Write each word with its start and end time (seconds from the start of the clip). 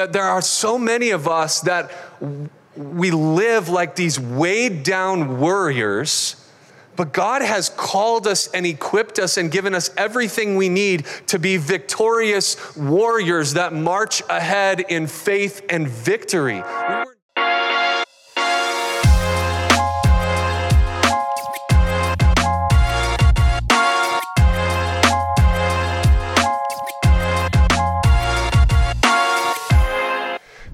That 0.00 0.14
there 0.14 0.24
are 0.24 0.40
so 0.40 0.78
many 0.78 1.10
of 1.10 1.28
us 1.28 1.60
that 1.60 1.92
we 2.74 3.10
live 3.10 3.68
like 3.68 3.96
these 3.96 4.18
weighed 4.18 4.82
down 4.82 5.38
warriors, 5.38 6.36
but 6.96 7.12
God 7.12 7.42
has 7.42 7.68
called 7.68 8.26
us 8.26 8.46
and 8.46 8.64
equipped 8.64 9.18
us 9.18 9.36
and 9.36 9.50
given 9.52 9.74
us 9.74 9.90
everything 9.98 10.56
we 10.56 10.70
need 10.70 11.04
to 11.26 11.38
be 11.38 11.58
victorious 11.58 12.74
warriors 12.78 13.52
that 13.52 13.74
march 13.74 14.22
ahead 14.30 14.80
in 14.80 15.06
faith 15.06 15.66
and 15.68 15.86
victory. 15.86 16.62
We 16.62 17.04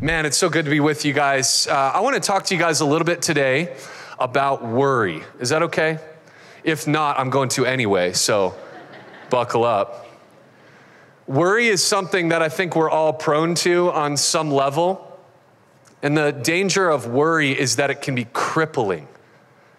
Man, 0.06 0.24
it's 0.24 0.36
so 0.36 0.48
good 0.48 0.66
to 0.66 0.70
be 0.70 0.78
with 0.78 1.04
you 1.04 1.12
guys. 1.12 1.66
Uh, 1.66 1.74
I 1.74 1.98
want 1.98 2.14
to 2.14 2.20
talk 2.20 2.44
to 2.44 2.54
you 2.54 2.60
guys 2.60 2.80
a 2.80 2.84
little 2.84 3.04
bit 3.04 3.20
today 3.22 3.76
about 4.20 4.64
worry. 4.64 5.24
Is 5.40 5.48
that 5.48 5.64
okay? 5.64 5.98
If 6.62 6.86
not, 6.86 7.18
I'm 7.18 7.28
going 7.28 7.48
to 7.48 7.66
anyway, 7.66 8.12
so 8.12 8.54
buckle 9.30 9.64
up. 9.64 10.06
Worry 11.26 11.66
is 11.66 11.84
something 11.84 12.28
that 12.28 12.40
I 12.40 12.48
think 12.48 12.76
we're 12.76 12.88
all 12.88 13.12
prone 13.14 13.56
to 13.56 13.90
on 13.90 14.16
some 14.16 14.52
level. 14.52 15.18
And 16.04 16.16
the 16.16 16.30
danger 16.30 16.88
of 16.88 17.08
worry 17.08 17.58
is 17.58 17.74
that 17.74 17.90
it 17.90 18.00
can 18.00 18.14
be 18.14 18.28
crippling. 18.32 19.08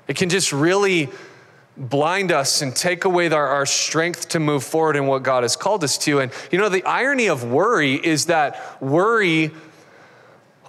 It 0.09 0.17
can 0.17 0.27
just 0.27 0.51
really 0.51 1.07
blind 1.77 2.33
us 2.33 2.61
and 2.61 2.75
take 2.75 3.05
away 3.05 3.29
our, 3.29 3.47
our, 3.47 3.65
strength 3.65 4.27
to 4.29 4.41
move 4.41 4.65
forward 4.65 4.97
in 4.97 5.07
what 5.07 5.23
God 5.23 5.43
has 5.43 5.55
called 5.55 5.85
us 5.85 5.97
to. 5.99 6.19
And 6.19 6.33
you 6.51 6.57
know, 6.57 6.67
the 6.67 6.83
irony 6.83 7.29
of 7.29 7.45
worry 7.45 7.93
is 7.93 8.25
that 8.25 8.81
worry 8.81 9.53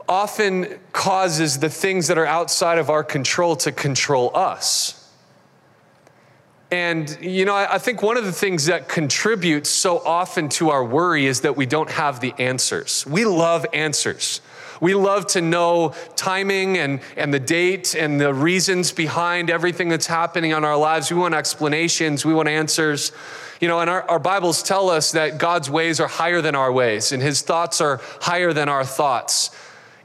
often 0.09 0.79
causes 0.93 1.59
the 1.59 1.69
things 1.69 2.09
that 2.09 2.19
are 2.19 2.27
outside 2.27 2.79
of 2.79 2.91
our 2.91 3.05
control 3.05 3.57
to 3.57 3.73
control 3.73 4.31
us. 4.35 4.95
And, 6.71 7.17
you 7.23 7.47
know, 7.47 7.55
I 7.55 7.79
think 7.79 8.03
one 8.03 8.19
of 8.19 8.27
the 8.27 8.33
things 8.33 8.67
that 8.67 8.89
contributes 8.89 9.71
so 9.71 9.99
often 10.01 10.51
to 10.51 10.69
our 10.69 10.85
worry 10.85 11.25
is 11.25 11.41
that 11.41 11.57
we 11.57 11.65
don't 11.65 11.91
have 11.91 12.21
the 12.21 12.35
answers. 12.39 13.07
We 13.07 13.25
love 13.25 13.65
answers. 13.73 14.43
We 14.81 14.95
love 14.95 15.27
to 15.29 15.41
know 15.41 15.95
timing 16.15 16.77
and, 16.77 17.01
and 17.17 17.33
the 17.33 17.41
date 17.41 17.95
and 17.95 18.21
the 18.21 18.35
reasons 18.35 18.93
behind 18.93 19.51
everything 19.51 19.89
that's 19.89 20.07
happening 20.07 20.53
on 20.53 20.63
our 20.65 20.77
lives. 20.77 21.11
We 21.11 21.17
want 21.17 21.35
explanations, 21.35 22.25
we 22.25 22.35
want 22.35 22.49
answers. 22.49 23.13
You 23.61 23.69
know, 23.69 23.81
and 23.81 23.91
our, 23.91 24.03
our 24.09 24.19
Bibles 24.21 24.63
tell 24.63 24.89
us 24.89 25.13
that 25.13 25.39
God's 25.39 25.69
ways 25.69 26.01
are 26.01 26.07
higher 26.07 26.41
than 26.41 26.55
our 26.55 26.71
ways, 26.71 27.11
and 27.13 27.21
his 27.21 27.43
thoughts 27.43 27.81
are 27.81 28.01
higher 28.21 28.53
than 28.53 28.69
our 28.69 28.85
thoughts. 28.85 29.51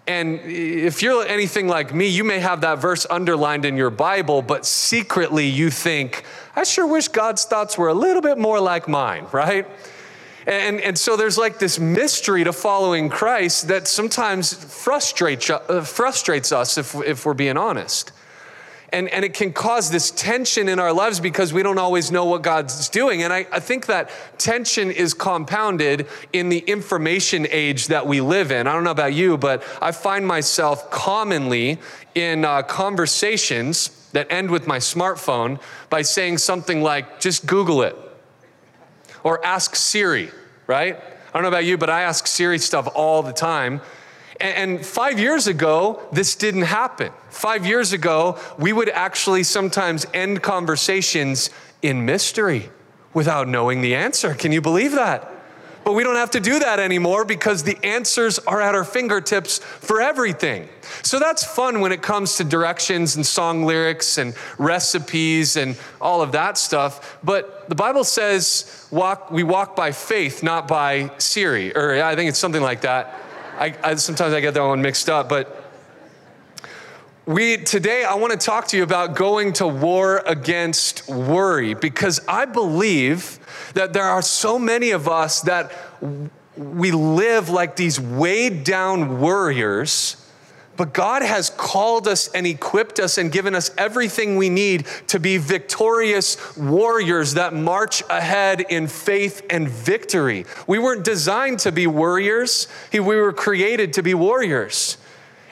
And 0.05 0.41
if 0.41 1.01
you're 1.01 1.25
anything 1.25 1.67
like 1.67 1.93
me, 1.93 2.07
you 2.07 2.23
may 2.23 2.39
have 2.39 2.61
that 2.61 2.79
verse 2.79 3.05
underlined 3.09 3.63
in 3.63 3.77
your 3.77 3.89
Bible, 3.89 4.41
but 4.41 4.65
secretly 4.65 5.47
you 5.47 5.69
think, 5.69 6.23
I 6.55 6.63
sure 6.63 6.85
wish 6.85 7.07
God's 7.07 7.45
thoughts 7.45 7.77
were 7.77 7.87
a 7.87 7.93
little 7.93 8.21
bit 8.21 8.37
more 8.37 8.59
like 8.59 8.89
mine, 8.89 9.27
right? 9.31 9.65
And, 10.45 10.81
and 10.81 10.97
so 10.97 11.15
there's 11.15 11.37
like 11.37 11.57
this 11.57 11.79
mystery 11.79 12.43
to 12.43 12.51
following 12.51 13.07
Christ 13.07 13.69
that 13.69 13.87
sometimes 13.87 14.53
frustrates, 14.53 15.49
uh, 15.49 15.81
frustrates 15.83 16.51
us 16.51 16.77
if, 16.77 16.95
if 16.95 17.25
we're 17.25 17.33
being 17.33 17.55
honest 17.55 18.11
and, 18.94 19.09
and 19.09 19.25
it 19.25 19.33
can 19.33 19.52
cause 19.52 19.89
this 19.89 20.11
tension 20.11 20.69
in 20.69 20.80
our 20.80 20.94
lives 20.94 21.19
because 21.19 21.52
we 21.52 21.63
don't 21.63 21.80
always 21.80 22.11
know 22.11 22.25
what 22.25 22.44
God's 22.44 22.88
doing. 22.89 23.23
And 23.23 23.33
I, 23.33 23.47
I 23.52 23.59
think 23.59 23.88
that 23.88 24.11
tension 24.38 24.91
is 24.91 25.13
compounded 25.13 26.08
in 26.31 26.50
the 26.50 26.59
information 26.59 27.47
age 27.50 27.88
that 27.88 28.05
we 28.05 28.22
live 28.22 28.52
in. 28.52 28.67
I 28.67 28.73
don't 28.73 28.83
know 28.83 28.91
about 28.91 29.13
you, 29.13 29.38
but 29.38 29.63
I 29.81 29.91
find 29.91 30.25
myself 30.25 30.91
commonly 30.91 31.80
in 32.13 32.45
uh, 32.45 32.61
conversations 32.61 34.09
that 34.13 34.31
end 34.31 34.52
with 34.52 34.67
my 34.67 34.77
smartphone 34.77 35.59
by 35.89 36.03
saying 36.03 36.38
something 36.38 36.84
like, 36.84 37.19
just 37.19 37.47
Google 37.47 37.81
it 37.81 37.97
or 39.23 39.44
ask 39.44 39.75
Siri, 39.75 40.29
right? 40.67 40.96
I 40.96 41.31
don't 41.34 41.41
know 41.41 41.47
about 41.47 41.66
you, 41.66 41.79
but 41.79 41.90
I 41.90 42.01
ask 42.03 42.28
Siri 42.28 42.59
stuff 42.59 42.88
all 42.94 43.23
the 43.23 43.34
time 43.34 43.81
and 44.43 44.85
five 44.85 45.19
years 45.19 45.47
ago, 45.47 46.01
this 46.11 46.35
didn't 46.35 46.63
happen. 46.63 47.11
Five 47.29 47.65
years 47.65 47.93
ago, 47.93 48.37
we 48.57 48.73
would 48.73 48.89
actually 48.89 49.43
sometimes 49.43 50.05
end 50.13 50.43
conversations 50.43 51.49
in 51.81 52.05
mystery 52.05 52.69
without 53.13 53.47
knowing 53.47 53.81
the 53.81 53.95
answer. 53.95 54.33
Can 54.33 54.51
you 54.51 54.61
believe 54.61 54.91
that? 54.93 55.29
But 55.83 55.93
we 55.93 56.03
don't 56.03 56.15
have 56.15 56.31
to 56.31 56.39
do 56.39 56.59
that 56.59 56.79
anymore 56.79 57.25
because 57.25 57.63
the 57.63 57.77
answers 57.83 58.39
are 58.39 58.61
at 58.61 58.73
our 58.73 58.85
fingertips 58.85 59.59
for 59.59 60.01
everything. 60.01 60.69
So 61.01 61.19
that's 61.19 61.43
fun 61.43 61.81
when 61.81 61.91
it 61.91 62.01
comes 62.01 62.37
to 62.37 62.43
directions 62.43 63.15
and 63.15 63.25
song 63.25 63.65
lyrics 63.65 64.17
and 64.17 64.33
recipes 64.57 65.57
and 65.57 65.77
all 65.99 66.21
of 66.21 66.31
that 66.33 66.57
stuff. 66.57 67.17
But 67.23 67.67
the 67.67 67.75
Bible 67.75 68.05
says 68.05 68.87
walk, 68.91 69.29
we 69.29 69.43
walk 69.43 69.75
by 69.75 69.91
faith, 69.91 70.41
not 70.41 70.67
by 70.67 71.11
Siri, 71.17 71.75
or 71.75 72.01
I 72.01 72.15
think 72.15 72.29
it's 72.29 72.39
something 72.39 72.61
like 72.61 72.81
that. 72.81 73.19
I, 73.58 73.75
I, 73.84 73.96
sometimes 73.96 74.34
I 74.34 74.41
get 74.41 74.53
that 74.56 74.64
one 74.64 74.81
mixed 74.81 75.09
up, 75.09 75.30
but 75.30 75.64
we 77.25 77.58
today 77.58 78.03
I 78.03 78.16
want 78.16 78.31
to 78.31 78.38
talk 78.38 78.68
to 78.69 78.78
you 78.78 78.84
about 78.84 79.16
going 79.16 79.53
to 79.53 79.68
war 79.68 80.22
against 80.25 81.08
worry 81.08 81.74
because 81.74 82.19
I 82.28 82.46
believe 82.46 83.40
that 83.75 83.94
there 83.94 84.03
are 84.03 84.22
so 84.22 84.59
many 84.59 84.91
of 84.91 85.08
us 85.08 85.41
that 85.41 85.72
we 86.58 86.91
live 86.91 87.50
like 87.50 87.75
these 87.75 88.00
weighed 88.00 88.64
down 88.64 89.19
warriors 89.19 90.22
but 90.83 90.91
God 90.91 91.21
has 91.21 91.49
called 91.49 92.09
us 92.09 92.27
and 92.33 92.45
equipped 92.45 92.99
us 92.99 93.17
and 93.17 93.31
given 93.31 93.55
us 93.55 93.71
everything 93.77 94.35
we 94.35 94.49
need 94.49 94.85
to 95.07 95.17
be 95.17 95.38
victorious 95.38 96.57
warriors 96.57 97.35
that 97.35 97.53
march 97.53 98.03
ahead 98.09 98.59
in 98.59 98.88
faith 98.88 99.45
and 99.49 99.69
victory. 99.69 100.45
We 100.67 100.79
weren't 100.79 101.05
designed 101.05 101.59
to 101.59 101.72
be 101.72 101.88
warriors, 101.88 102.67
we 102.91 102.99
were 102.99 103.31
created 103.31 103.93
to 103.93 104.03
be 104.03 104.13
warriors. 104.13 104.97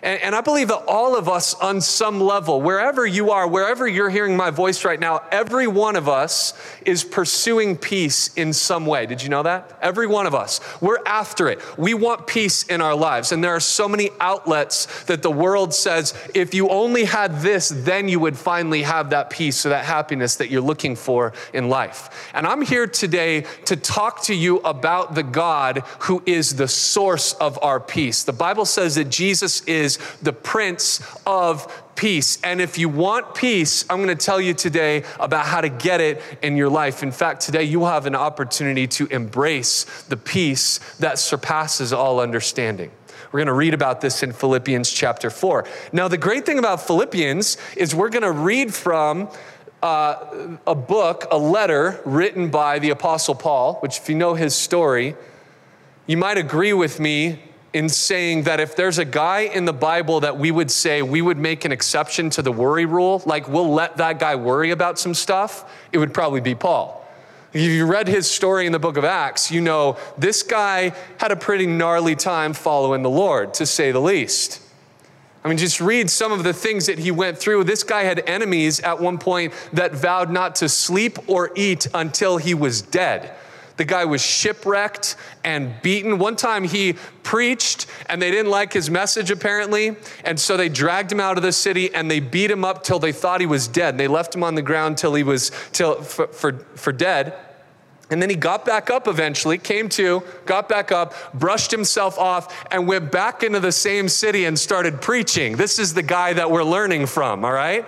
And, 0.04 0.22
and, 0.24 0.36
I 0.36 0.42
believe 0.42 0.70
that 0.70 0.84
all 0.88 1.16
of 1.16 1.30
us, 1.30 1.54
on 1.54 1.80
some 1.80 2.20
level, 2.20 2.60
wherever 2.60 3.06
you 3.06 3.30
are, 3.32 3.48
wherever 3.48 3.88
you're 3.88 4.10
hearing 4.10 4.36
my 4.36 4.50
voice 4.50 4.84
right 4.84 5.00
now, 5.00 5.22
every 5.32 5.68
one 5.68 5.96
of 5.96 6.10
us 6.10 6.56
is 6.86 7.04
pursuing 7.04 7.78
peace 7.78 8.34
in 8.34 8.52
some 8.52 8.88
way. 8.88 9.06
Did 9.06 9.22
you 9.22 9.30
know 9.30 9.44
that? 9.44 9.78
Every 9.80 10.08
one 10.08 10.26
of 10.26 10.34
us. 10.34 10.60
We're 10.82 11.04
after 11.06 11.50
it. 11.50 11.60
We 11.78 11.94
want 11.94 12.26
peace 12.26 12.64
in 12.64 12.82
our 12.82 12.96
lives. 12.96 13.32
And 13.32 13.44
there 13.44 13.52
are 13.52 13.60
so 13.60 13.88
many 13.88 14.10
outlets 14.20 15.04
that 15.04 15.22
the 15.22 15.30
world 15.30 15.72
says 15.72 16.16
if 16.34 16.56
you 16.56 16.70
only 16.70 17.04
had 17.04 17.42
this, 17.42 17.70
then 17.70 18.08
you 18.08 18.20
would 18.20 18.38
finally 18.38 18.82
have 18.82 19.12
that 19.12 19.30
peace 19.30 19.68
or 19.68 19.70
that 19.70 19.86
happiness 19.86 20.36
that 20.38 20.50
you're 20.50 20.62
looking 20.62 20.96
for 20.96 21.34
in 21.54 21.70
life. 21.70 22.32
And 22.34 22.48
I'm 22.48 22.64
here 22.64 22.88
today 22.88 23.42
to 23.66 23.76
talk 23.76 24.24
to 24.24 24.34
you 24.34 24.58
about 24.60 25.14
the 25.14 25.24
God 25.24 25.84
who 26.00 26.24
is 26.26 26.56
the 26.56 26.68
source 26.68 27.34
of 27.34 27.60
our 27.62 27.80
peace. 27.80 28.24
The 28.24 28.34
Bible 28.34 28.66
says 28.66 28.96
that 28.96 29.10
Jesus 29.10 29.62
is 29.66 29.91
is 29.91 30.19
the 30.22 30.34
Prince 30.34 31.02
of 31.25 31.84
Peace. 31.96 32.40
And 32.44 32.62
if 32.62 32.78
you 32.78 32.90
want 32.90 33.35
peace, 33.35 33.85
I'm 33.90 33.97
going 33.97 34.16
to 34.16 34.25
tell 34.25 34.41
you 34.41 34.53
today 34.53 35.03
about 35.19 35.46
how 35.46 35.62
to 35.62 35.69
get 35.69 36.02
it 36.02 36.22
in 36.41 36.57
your 36.57 36.69
life. 36.69 37.03
In 37.03 37.12
fact, 37.12 37.41
today 37.41 37.63
you 37.63 37.79
will 37.79 37.88
have 37.88 38.06
an 38.06 38.16
opportunity 38.16 38.88
to 38.88 39.07
embrace 39.07 40.03
the 40.03 40.18
peace 40.18 40.79
that 41.00 41.19
surpasses 41.19 41.94
all 41.94 42.19
understanding. 42.19 42.91
We're 43.31 43.40
going 43.40 43.47
to 43.47 43.53
read 43.53 43.74
about 43.74 44.02
this 44.02 44.24
in 44.24 44.34
Philippians 44.34 44.91
chapter 44.91 45.29
4. 45.29 45.66
Now, 45.94 46.08
the 46.08 46.18
great 46.18 46.46
thing 46.46 46.59
about 46.59 46.81
Philippians 46.81 47.58
is 47.78 47.96
we're 47.96 48.09
going 48.09 48.23
to 48.23 48.31
read 48.31 48.73
from 48.73 49.29
uh, 49.81 50.58
a 50.68 50.75
book, 50.75 51.28
a 51.31 51.38
letter 51.38 52.02
written 52.03 52.50
by 52.50 52.79
the 52.79 52.90
Apostle 52.90 53.35
Paul, 53.35 53.75
which, 53.75 54.00
if 54.00 54.09
you 54.09 54.16
know 54.16 54.34
his 54.34 54.53
story, 54.53 55.16
you 56.08 56.18
might 56.18 56.38
agree 56.38 56.73
with 56.73 57.00
me 57.00 57.40
in 57.74 57.88
saying 57.88 58.44
that 58.44 58.59
if 58.59 58.76
there's 58.76 58.98
a 58.98 59.06
guy 59.06 59.41
in 59.41 59.66
the 59.66 59.73
Bible 59.73 60.20
that 60.20 60.38
we 60.38 60.52
would 60.52 60.70
say 60.70 61.02
we 61.02 61.22
would 61.22 61.38
make 61.38 61.64
an 61.64 61.72
exception 61.72 62.29
to 62.32 62.41
the 62.41 62.52
worry 62.52 62.85
rule, 62.85 63.23
like 63.26 63.47
we'll 63.47 63.72
let 63.72 63.97
that 63.97 64.20
guy 64.20 64.35
worry 64.35 64.72
about 64.72 65.00
some 65.00 65.14
stuff, 65.14 65.72
it 65.94 65.97
would 65.97 66.14
probably 66.14 66.41
be 66.41 66.53
Paul. 66.53 66.97
If 67.53 67.62
you 67.62 67.85
read 67.85 68.08
his 68.08 68.29
story 68.29 68.66
in 68.66 68.72
the 68.72 68.79
book 68.79 68.97
of 68.97 69.03
Acts, 69.03 69.52
you 69.52 69.62
know 69.62 69.97
this 70.18 70.44
guy 70.44 70.94
had 71.18 71.32
a 71.32 71.35
pretty 71.35 71.66
gnarly 71.66 72.16
time 72.16 72.53
following 72.53 73.03
the 73.03 73.09
Lord, 73.09 73.53
to 73.56 73.66
say 73.66 73.91
the 73.91 74.00
least. 74.00 74.62
I 75.44 75.50
mean, 75.50 75.58
just 75.58 75.82
read 75.82 76.09
some 76.09 76.32
of 76.32 76.44
the 76.44 76.53
things 76.53 76.85
that 76.85 77.00
he 77.00 77.09
went 77.09 77.38
through. 77.38 77.64
This 77.64 77.84
guy 77.84 78.03
had 78.03 78.20
enemies 78.28 78.79
at 78.82 79.02
one 79.02 79.18
point 79.18 79.53
that 79.73 79.94
vowed 79.94 80.29
not 80.29 80.56
to 80.56 80.70
sleep 80.70 81.18
or 81.28 81.52
eat 81.56 81.88
until 81.94 82.38
he 82.38 82.53
was 82.53 82.82
dead. 82.82 83.34
The 83.78 83.85
guy 83.85 84.06
was 84.06 84.22
shipwrecked 84.22 85.16
and 85.44 85.73
beaten. 85.82 86.20
One 86.20 86.35
time 86.35 86.64
he 86.64 86.94
preached 87.23 87.88
and 88.08 88.22
they 88.22 88.32
didn't 88.32 88.52
like 88.52 88.73
his 88.73 88.90
message 88.90 89.32
apparently. 89.32 89.96
And 90.23 90.40
so 90.40 90.58
they 90.58 90.70
dragged 90.70 91.12
him 91.12 91.20
out 91.20 91.38
of 91.38 91.44
the 91.44 91.52
city 91.52 91.94
and 91.94 92.09
they 92.09 92.20
beat 92.20 92.52
him 92.52 92.66
up 92.66 92.84
till 92.84 93.00
they 93.00 93.12
thought 93.12 93.40
he 93.40 93.47
was 93.47 93.68
dead. 93.68 93.97
They 93.97 94.08
left 94.08 94.35
him 94.35 94.44
on 94.44 94.56
the 94.56 94.62
ground 94.62 94.97
till 94.97 95.14
he 95.14 95.23
was 95.23 95.52
till 95.72 96.02
for, 96.02 96.28
for, 96.28 96.53
for 96.76 96.91
dead. 96.91 97.34
And 98.12 98.22
then 98.22 98.29
he 98.29 98.35
got 98.35 98.66
back 98.66 98.90
up 98.90 99.08
eventually, 99.08 99.58
came 99.58 99.88
to, 99.90 100.22
got 100.46 100.68
back 100.68 100.91
up, 100.91 101.14
brushed 101.34 101.72
himself 101.72 102.20
off, 102.20 102.66
and 102.70 102.85
went 102.85 103.09
back 103.09 103.41
into 103.41 103.62
the 103.62 103.72
same 103.72 104.09
city 104.09 104.44
and 104.44 104.59
started 104.59 105.02
preaching. 105.02 105.56
This 105.56 105.79
is 105.79 105.94
the 105.94 106.03
guy 106.03 106.34
that 106.34 106.52
we're 106.52 106.66
learning 106.66 107.06
from, 107.06 107.46
all 107.46 107.53
right? 107.53 107.85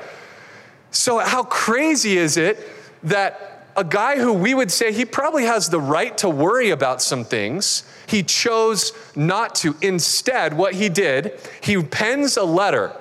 So, 0.92 1.20
how 1.20 1.44
crazy 1.44 2.18
is 2.18 2.38
it 2.38 2.58
that 3.04 3.53
a 3.76 3.84
guy 3.84 4.18
who 4.18 4.34
we 4.34 4.54
would 4.54 4.72
say 4.72 4.92
he 4.92 5.06
probably 5.06 5.46
has 5.46 5.70
the 5.70 5.80
right 5.80 6.18
to 6.20 6.30
worry 6.30 6.70
about 6.70 7.02
some 7.02 7.24
things, 7.24 7.84
he 8.08 8.24
chose 8.24 8.92
not 9.16 9.56
to. 9.56 9.76
Instead, 9.82 10.56
what 10.56 10.74
he 10.74 10.90
did, 10.90 11.40
he 11.62 11.82
pens 11.82 12.38
a 12.38 12.44
letter. 12.44 12.96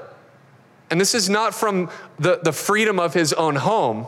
And 0.91 1.01
this 1.01 1.15
is 1.15 1.29
not 1.29 1.55
from 1.55 1.91
the, 2.19 2.41
the 2.43 2.53
freedom 2.53 2.99
of 2.99 3.15
his 3.15 3.33
own 3.33 3.57
home 3.57 4.07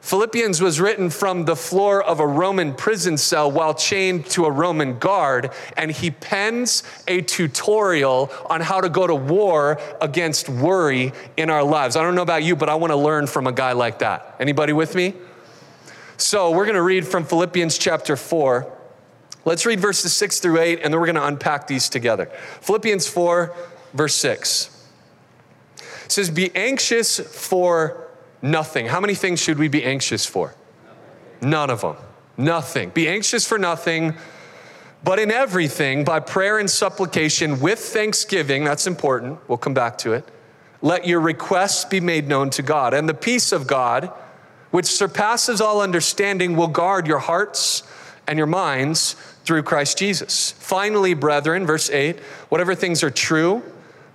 Philippians 0.00 0.62
was 0.62 0.80
written 0.80 1.10
from 1.10 1.44
the 1.44 1.54
floor 1.54 2.02
of 2.02 2.20
a 2.20 2.26
Roman 2.26 2.74
prison 2.74 3.18
cell 3.18 3.50
while 3.50 3.74
chained 3.74 4.26
to 4.30 4.46
a 4.46 4.50
Roman 4.50 4.98
guard, 4.98 5.50
and 5.76 5.90
he 5.90 6.10
pens 6.10 6.82
a 7.06 7.20
tutorial 7.20 8.30
on 8.48 8.62
how 8.62 8.80
to 8.80 8.88
go 8.88 9.06
to 9.06 9.14
war 9.14 9.78
against 10.00 10.48
worry 10.48 11.12
in 11.36 11.50
our 11.50 11.62
lives. 11.62 11.96
I 11.96 12.02
don't 12.02 12.14
know 12.14 12.22
about 12.22 12.42
you, 12.42 12.56
but 12.56 12.68
I 12.70 12.76
want 12.76 12.92
to 12.92 12.96
learn 12.96 13.26
from 13.26 13.46
a 13.46 13.52
guy 13.52 13.72
like 13.72 13.98
that. 13.98 14.36
Anybody 14.40 14.72
with 14.72 14.94
me? 14.94 15.14
So, 16.20 16.50
we're 16.50 16.66
going 16.66 16.74
to 16.74 16.82
read 16.82 17.06
from 17.06 17.24
Philippians 17.24 17.78
chapter 17.78 18.14
4. 18.14 18.70
Let's 19.44 19.64
read 19.64 19.80
verses 19.80 20.12
6 20.12 20.40
through 20.40 20.60
8, 20.60 20.80
and 20.82 20.92
then 20.92 21.00
we're 21.00 21.06
going 21.06 21.16
to 21.16 21.26
unpack 21.26 21.66
these 21.66 21.88
together. 21.88 22.26
Philippians 22.60 23.08
4, 23.08 23.54
verse 23.94 24.14
6. 24.16 24.86
It 25.78 26.12
says, 26.12 26.28
Be 26.28 26.54
anxious 26.54 27.18
for 27.18 28.10
Nothing. 28.42 28.86
How 28.86 29.00
many 29.00 29.14
things 29.14 29.40
should 29.40 29.58
we 29.58 29.68
be 29.68 29.84
anxious 29.84 30.24
for? 30.24 30.54
None 31.42 31.70
of 31.70 31.82
them. 31.82 31.96
Nothing. 32.36 32.90
Be 32.90 33.08
anxious 33.08 33.46
for 33.46 33.58
nothing, 33.58 34.14
but 35.04 35.18
in 35.18 35.30
everything, 35.30 36.04
by 36.04 36.20
prayer 36.20 36.58
and 36.58 36.70
supplication 36.70 37.60
with 37.60 37.78
thanksgiving, 37.78 38.64
that's 38.64 38.86
important. 38.86 39.38
We'll 39.48 39.58
come 39.58 39.74
back 39.74 39.98
to 39.98 40.14
it. 40.14 40.26
Let 40.80 41.06
your 41.06 41.20
requests 41.20 41.84
be 41.84 42.00
made 42.00 42.28
known 42.28 42.48
to 42.50 42.62
God. 42.62 42.94
And 42.94 43.08
the 43.08 43.14
peace 43.14 43.52
of 43.52 43.66
God, 43.66 44.10
which 44.70 44.86
surpasses 44.86 45.60
all 45.60 45.80
understanding, 45.80 46.56
will 46.56 46.68
guard 46.68 47.06
your 47.06 47.18
hearts 47.18 47.82
and 48.26 48.38
your 48.38 48.46
minds 48.46 49.14
through 49.44 49.62
Christ 49.62 49.98
Jesus. 49.98 50.52
Finally, 50.52 51.14
brethren, 51.14 51.66
verse 51.66 51.90
8 51.90 52.18
whatever 52.48 52.74
things 52.74 53.02
are 53.02 53.10
true, 53.10 53.62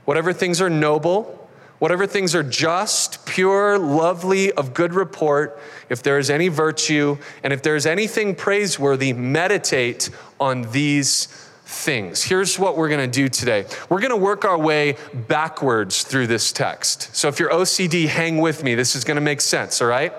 whatever 0.06 0.34
things 0.34 0.62
are 0.62 0.70
noble, 0.70 1.46
Whatever 1.80 2.08
things 2.08 2.34
are 2.34 2.44
just, 2.44 3.26
pure, 3.26 3.78
lovely, 3.78 4.52
of 4.54 4.74
good 4.74 4.94
report, 4.94 5.60
if 5.90 6.02
there 6.02 6.18
is 6.18 6.30
any 6.30 6.48
virtue, 6.48 7.18
and 7.44 7.52
if 7.52 7.62
there 7.62 7.76
is 7.76 7.86
anything 7.86 8.34
praiseworthy, 8.34 9.12
meditate 9.12 10.10
on 10.40 10.72
these 10.72 11.26
things. 11.66 12.24
Here's 12.24 12.58
what 12.58 12.78
we're 12.78 12.88
going 12.88 13.12
to 13.12 13.14
do 13.14 13.28
today 13.28 13.66
we're 13.90 14.00
going 14.00 14.12
to 14.12 14.18
work 14.18 14.46
our 14.46 14.58
way 14.58 14.96
backwards 15.14 16.04
through 16.04 16.28
this 16.28 16.54
text. 16.54 17.14
So 17.16 17.28
if 17.28 17.40
you're 17.40 17.52
OCD, 17.52 18.08
hang 18.08 18.38
with 18.38 18.64
me. 18.64 18.76
This 18.76 18.96
is 18.96 19.04
going 19.04 19.16
to 19.16 19.22
make 19.22 19.42
sense, 19.42 19.82
all 19.82 19.88
right? 19.88 20.14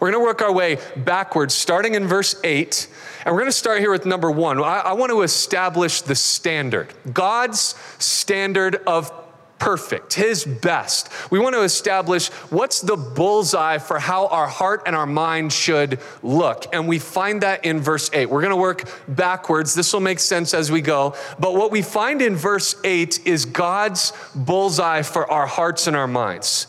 We're 0.00 0.10
going 0.10 0.22
to 0.22 0.26
work 0.26 0.40
our 0.40 0.52
way 0.52 0.78
backwards, 0.96 1.54
starting 1.54 1.94
in 1.94 2.06
verse 2.06 2.34
8. 2.42 2.88
And 3.26 3.34
we're 3.34 3.42
going 3.42 3.52
to 3.52 3.56
start 3.56 3.80
here 3.80 3.90
with 3.90 4.06
number 4.06 4.30
one. 4.30 4.58
I, 4.58 4.78
I 4.78 4.92
want 4.94 5.10
to 5.10 5.20
establish 5.20 6.00
the 6.00 6.14
standard 6.14 6.94
God's 7.12 7.74
standard 7.98 8.76
of 8.86 9.12
perfect, 9.58 10.14
His 10.14 10.44
best. 10.44 11.10
We 11.30 11.38
want 11.38 11.54
to 11.54 11.62
establish 11.62 12.28
what's 12.48 12.80
the 12.80 12.96
bullseye 12.96 13.76
for 13.76 13.98
how 13.98 14.26
our 14.28 14.48
heart 14.48 14.84
and 14.86 14.96
our 14.96 15.06
mind 15.06 15.52
should 15.52 16.00
look. 16.22 16.66
And 16.72 16.88
we 16.88 16.98
find 16.98 17.42
that 17.42 17.66
in 17.66 17.78
verse 17.80 18.10
8. 18.12 18.30
We're 18.30 18.40
going 18.40 18.50
to 18.50 18.56
work 18.56 18.90
backwards. 19.06 19.74
This 19.74 19.92
will 19.92 20.00
make 20.00 20.18
sense 20.18 20.54
as 20.54 20.72
we 20.72 20.80
go. 20.80 21.14
But 21.38 21.54
what 21.54 21.70
we 21.70 21.82
find 21.82 22.22
in 22.22 22.36
verse 22.36 22.74
8 22.82 23.26
is 23.26 23.44
God's 23.44 24.14
bullseye 24.34 25.02
for 25.02 25.30
our 25.30 25.46
hearts 25.46 25.86
and 25.86 25.94
our 25.94 26.08
minds. 26.08 26.66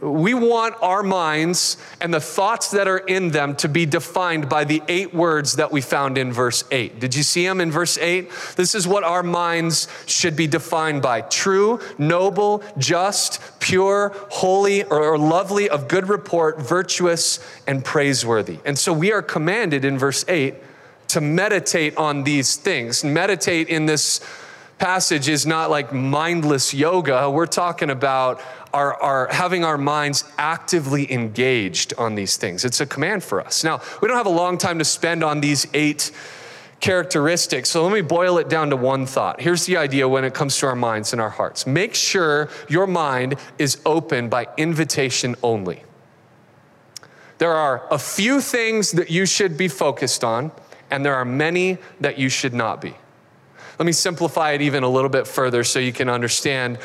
We 0.00 0.32
want 0.32 0.76
our 0.80 1.02
minds 1.02 1.76
and 2.00 2.12
the 2.12 2.20
thoughts 2.20 2.70
that 2.70 2.88
are 2.88 2.98
in 2.98 3.30
them 3.30 3.54
to 3.56 3.68
be 3.68 3.84
defined 3.84 4.48
by 4.48 4.64
the 4.64 4.82
eight 4.88 5.12
words 5.12 5.56
that 5.56 5.70
we 5.70 5.82
found 5.82 6.16
in 6.16 6.32
verse 6.32 6.64
8. 6.70 6.98
Did 6.98 7.14
you 7.14 7.22
see 7.22 7.44
them 7.44 7.60
in 7.60 7.70
verse 7.70 7.98
8? 7.98 8.30
This 8.56 8.74
is 8.74 8.88
what 8.88 9.04
our 9.04 9.22
minds 9.22 9.88
should 10.06 10.36
be 10.36 10.46
defined 10.46 11.02
by 11.02 11.20
true, 11.20 11.80
noble, 11.98 12.62
just, 12.78 13.40
pure, 13.60 14.14
holy, 14.30 14.84
or, 14.84 15.18
lovely, 15.18 15.68
of 15.68 15.86
good 15.86 16.08
report, 16.08 16.60
virtuous, 16.60 17.38
and 17.66 17.84
praiseworthy. 17.84 18.58
And 18.64 18.78
so 18.78 18.94
we 18.94 19.12
are 19.12 19.22
commanded 19.22 19.84
in 19.84 19.98
verse 19.98 20.24
8 20.26 20.54
to 21.08 21.20
meditate 21.20 21.96
on 21.96 22.24
these 22.24 22.56
things. 22.56 23.04
Meditate 23.04 23.68
in 23.68 23.86
this 23.86 24.20
passage 24.80 25.28
is 25.28 25.46
not 25.46 25.70
like 25.70 25.92
mindless 25.92 26.72
yoga. 26.72 27.30
We're 27.30 27.46
talking 27.46 27.90
about 27.90 28.40
our, 28.72 28.94
our, 28.94 29.28
having 29.30 29.62
our 29.62 29.76
minds 29.76 30.24
actively 30.38 31.12
engaged 31.12 31.92
on 31.98 32.14
these 32.14 32.38
things. 32.38 32.64
It's 32.64 32.80
a 32.80 32.86
command 32.86 33.22
for 33.22 33.42
us. 33.42 33.62
Now, 33.62 33.82
we 34.00 34.08
don't 34.08 34.16
have 34.16 34.26
a 34.26 34.30
long 34.30 34.56
time 34.56 34.78
to 34.78 34.84
spend 34.84 35.22
on 35.22 35.42
these 35.42 35.66
eight 35.74 36.10
characteristics, 36.80 37.68
so 37.68 37.84
let 37.84 37.92
me 37.92 38.00
boil 38.00 38.38
it 38.38 38.48
down 38.48 38.70
to 38.70 38.76
one 38.76 39.04
thought. 39.04 39.42
Here's 39.42 39.66
the 39.66 39.76
idea 39.76 40.08
when 40.08 40.24
it 40.24 40.32
comes 40.32 40.56
to 40.58 40.66
our 40.66 40.74
minds 40.74 41.12
and 41.12 41.20
our 41.20 41.28
hearts 41.28 41.66
make 41.66 41.94
sure 41.94 42.48
your 42.70 42.86
mind 42.86 43.36
is 43.58 43.82
open 43.84 44.30
by 44.30 44.48
invitation 44.56 45.36
only. 45.42 45.84
There 47.36 47.52
are 47.52 47.86
a 47.90 47.98
few 47.98 48.40
things 48.40 48.92
that 48.92 49.10
you 49.10 49.26
should 49.26 49.58
be 49.58 49.68
focused 49.68 50.24
on, 50.24 50.52
and 50.90 51.04
there 51.04 51.14
are 51.14 51.26
many 51.26 51.76
that 52.00 52.18
you 52.18 52.30
should 52.30 52.54
not 52.54 52.80
be. 52.80 52.94
Let 53.80 53.86
me 53.86 53.92
simplify 53.92 54.50
it 54.50 54.60
even 54.60 54.82
a 54.82 54.88
little 54.90 55.08
bit 55.08 55.26
further 55.26 55.64
so 55.64 55.78
you 55.78 55.94
can 55.94 56.10
understand 56.10 56.76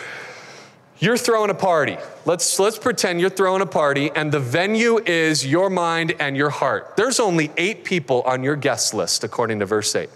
you're 1.00 1.18
throwing 1.18 1.50
a 1.50 1.54
party. 1.54 1.98
Let's, 2.24 2.58
let's 2.58 2.80
pretend 2.80 3.20
you're 3.20 3.30
throwing 3.30 3.62
a 3.62 3.66
party 3.66 4.12
and 4.16 4.32
the 4.32 4.40
venue 4.40 5.00
is 5.00 5.46
your 5.46 5.70
mind 5.70 6.14
and 6.22 6.38
your 6.38 6.50
heart. 6.50 6.96
There's 6.96 7.20
only 7.20 7.52
eight 7.58 7.84
people 7.84 8.22
on 8.22 8.44
your 8.44 8.56
guest 8.56 8.94
list, 8.94 9.26
according 9.26 9.60
to 9.60 9.66
verse 9.66 9.94
8. 9.94 10.10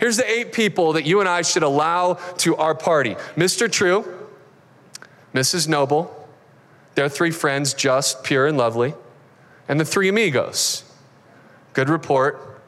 Here's 0.00 0.16
the 0.16 0.26
eight 0.26 0.54
people 0.54 0.94
that 0.94 1.04
you 1.04 1.20
and 1.20 1.28
I 1.28 1.42
should 1.42 1.62
allow 1.62 2.14
to 2.14 2.56
our 2.56 2.74
party 2.74 3.16
Mr. 3.36 3.70
True, 3.70 4.06
Mrs. 5.34 5.68
Noble, 5.68 6.30
their 6.94 7.10
three 7.10 7.30
friends, 7.30 7.74
just, 7.74 8.24
pure, 8.24 8.46
and 8.46 8.56
lovely, 8.56 8.94
and 9.68 9.78
the 9.78 9.84
three 9.84 10.08
amigos. 10.08 10.82
Good 11.74 11.90
report, 11.90 12.62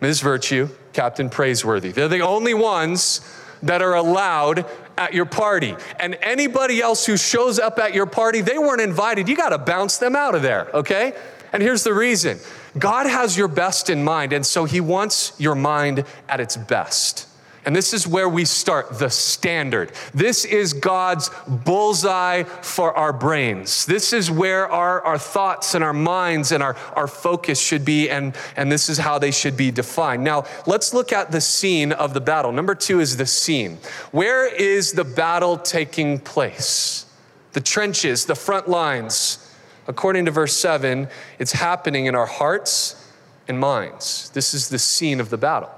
Ms. 0.00 0.22
Virtue, 0.22 0.70
Captain 0.92 1.30
Praiseworthy. 1.30 1.92
They're 1.92 2.08
the 2.08 2.20
only 2.20 2.54
ones 2.54 3.20
that 3.62 3.82
are 3.82 3.94
allowed 3.94 4.66
at 4.96 5.14
your 5.14 5.26
party. 5.26 5.76
And 5.98 6.16
anybody 6.22 6.80
else 6.80 7.06
who 7.06 7.16
shows 7.16 7.58
up 7.58 7.78
at 7.78 7.94
your 7.94 8.06
party, 8.06 8.40
they 8.40 8.58
weren't 8.58 8.80
invited. 8.80 9.28
You 9.28 9.36
got 9.36 9.50
to 9.50 9.58
bounce 9.58 9.98
them 9.98 10.16
out 10.16 10.34
of 10.34 10.42
there, 10.42 10.68
okay? 10.74 11.14
And 11.52 11.62
here's 11.62 11.84
the 11.84 11.94
reason 11.94 12.38
God 12.78 13.06
has 13.06 13.36
your 13.36 13.48
best 13.48 13.90
in 13.90 14.04
mind, 14.04 14.32
and 14.32 14.44
so 14.44 14.64
He 14.64 14.80
wants 14.80 15.32
your 15.38 15.54
mind 15.54 16.04
at 16.28 16.40
its 16.40 16.56
best. 16.56 17.26
And 17.66 17.76
this 17.76 17.92
is 17.92 18.06
where 18.06 18.28
we 18.28 18.46
start 18.46 18.98
the 18.98 19.10
standard. 19.10 19.92
This 20.14 20.46
is 20.46 20.72
God's 20.72 21.30
bullseye 21.46 22.44
for 22.44 22.96
our 22.96 23.12
brains. 23.12 23.84
This 23.84 24.14
is 24.14 24.30
where 24.30 24.66
our, 24.68 25.02
our 25.02 25.18
thoughts 25.18 25.74
and 25.74 25.84
our 25.84 25.92
minds 25.92 26.52
and 26.52 26.62
our, 26.62 26.74
our 26.96 27.06
focus 27.06 27.60
should 27.60 27.84
be, 27.84 28.08
and, 28.08 28.34
and 28.56 28.72
this 28.72 28.88
is 28.88 28.96
how 28.96 29.18
they 29.18 29.30
should 29.30 29.58
be 29.58 29.70
defined. 29.70 30.24
Now, 30.24 30.44
let's 30.66 30.94
look 30.94 31.12
at 31.12 31.32
the 31.32 31.40
scene 31.40 31.92
of 31.92 32.14
the 32.14 32.20
battle. 32.20 32.50
Number 32.50 32.74
two 32.74 33.00
is 33.00 33.18
the 33.18 33.26
scene. 33.26 33.78
Where 34.10 34.46
is 34.46 34.92
the 34.92 35.04
battle 35.04 35.58
taking 35.58 36.18
place? 36.18 37.04
The 37.52 37.60
trenches, 37.60 38.24
the 38.24 38.34
front 38.34 38.68
lines. 38.68 39.46
According 39.86 40.24
to 40.26 40.30
verse 40.30 40.56
7, 40.56 41.08
it's 41.38 41.52
happening 41.52 42.06
in 42.06 42.14
our 42.14 42.26
hearts 42.26 43.12
and 43.48 43.58
minds. 43.58 44.30
This 44.30 44.54
is 44.54 44.68
the 44.68 44.78
scene 44.78 45.20
of 45.20 45.28
the 45.28 45.36
battle. 45.36 45.70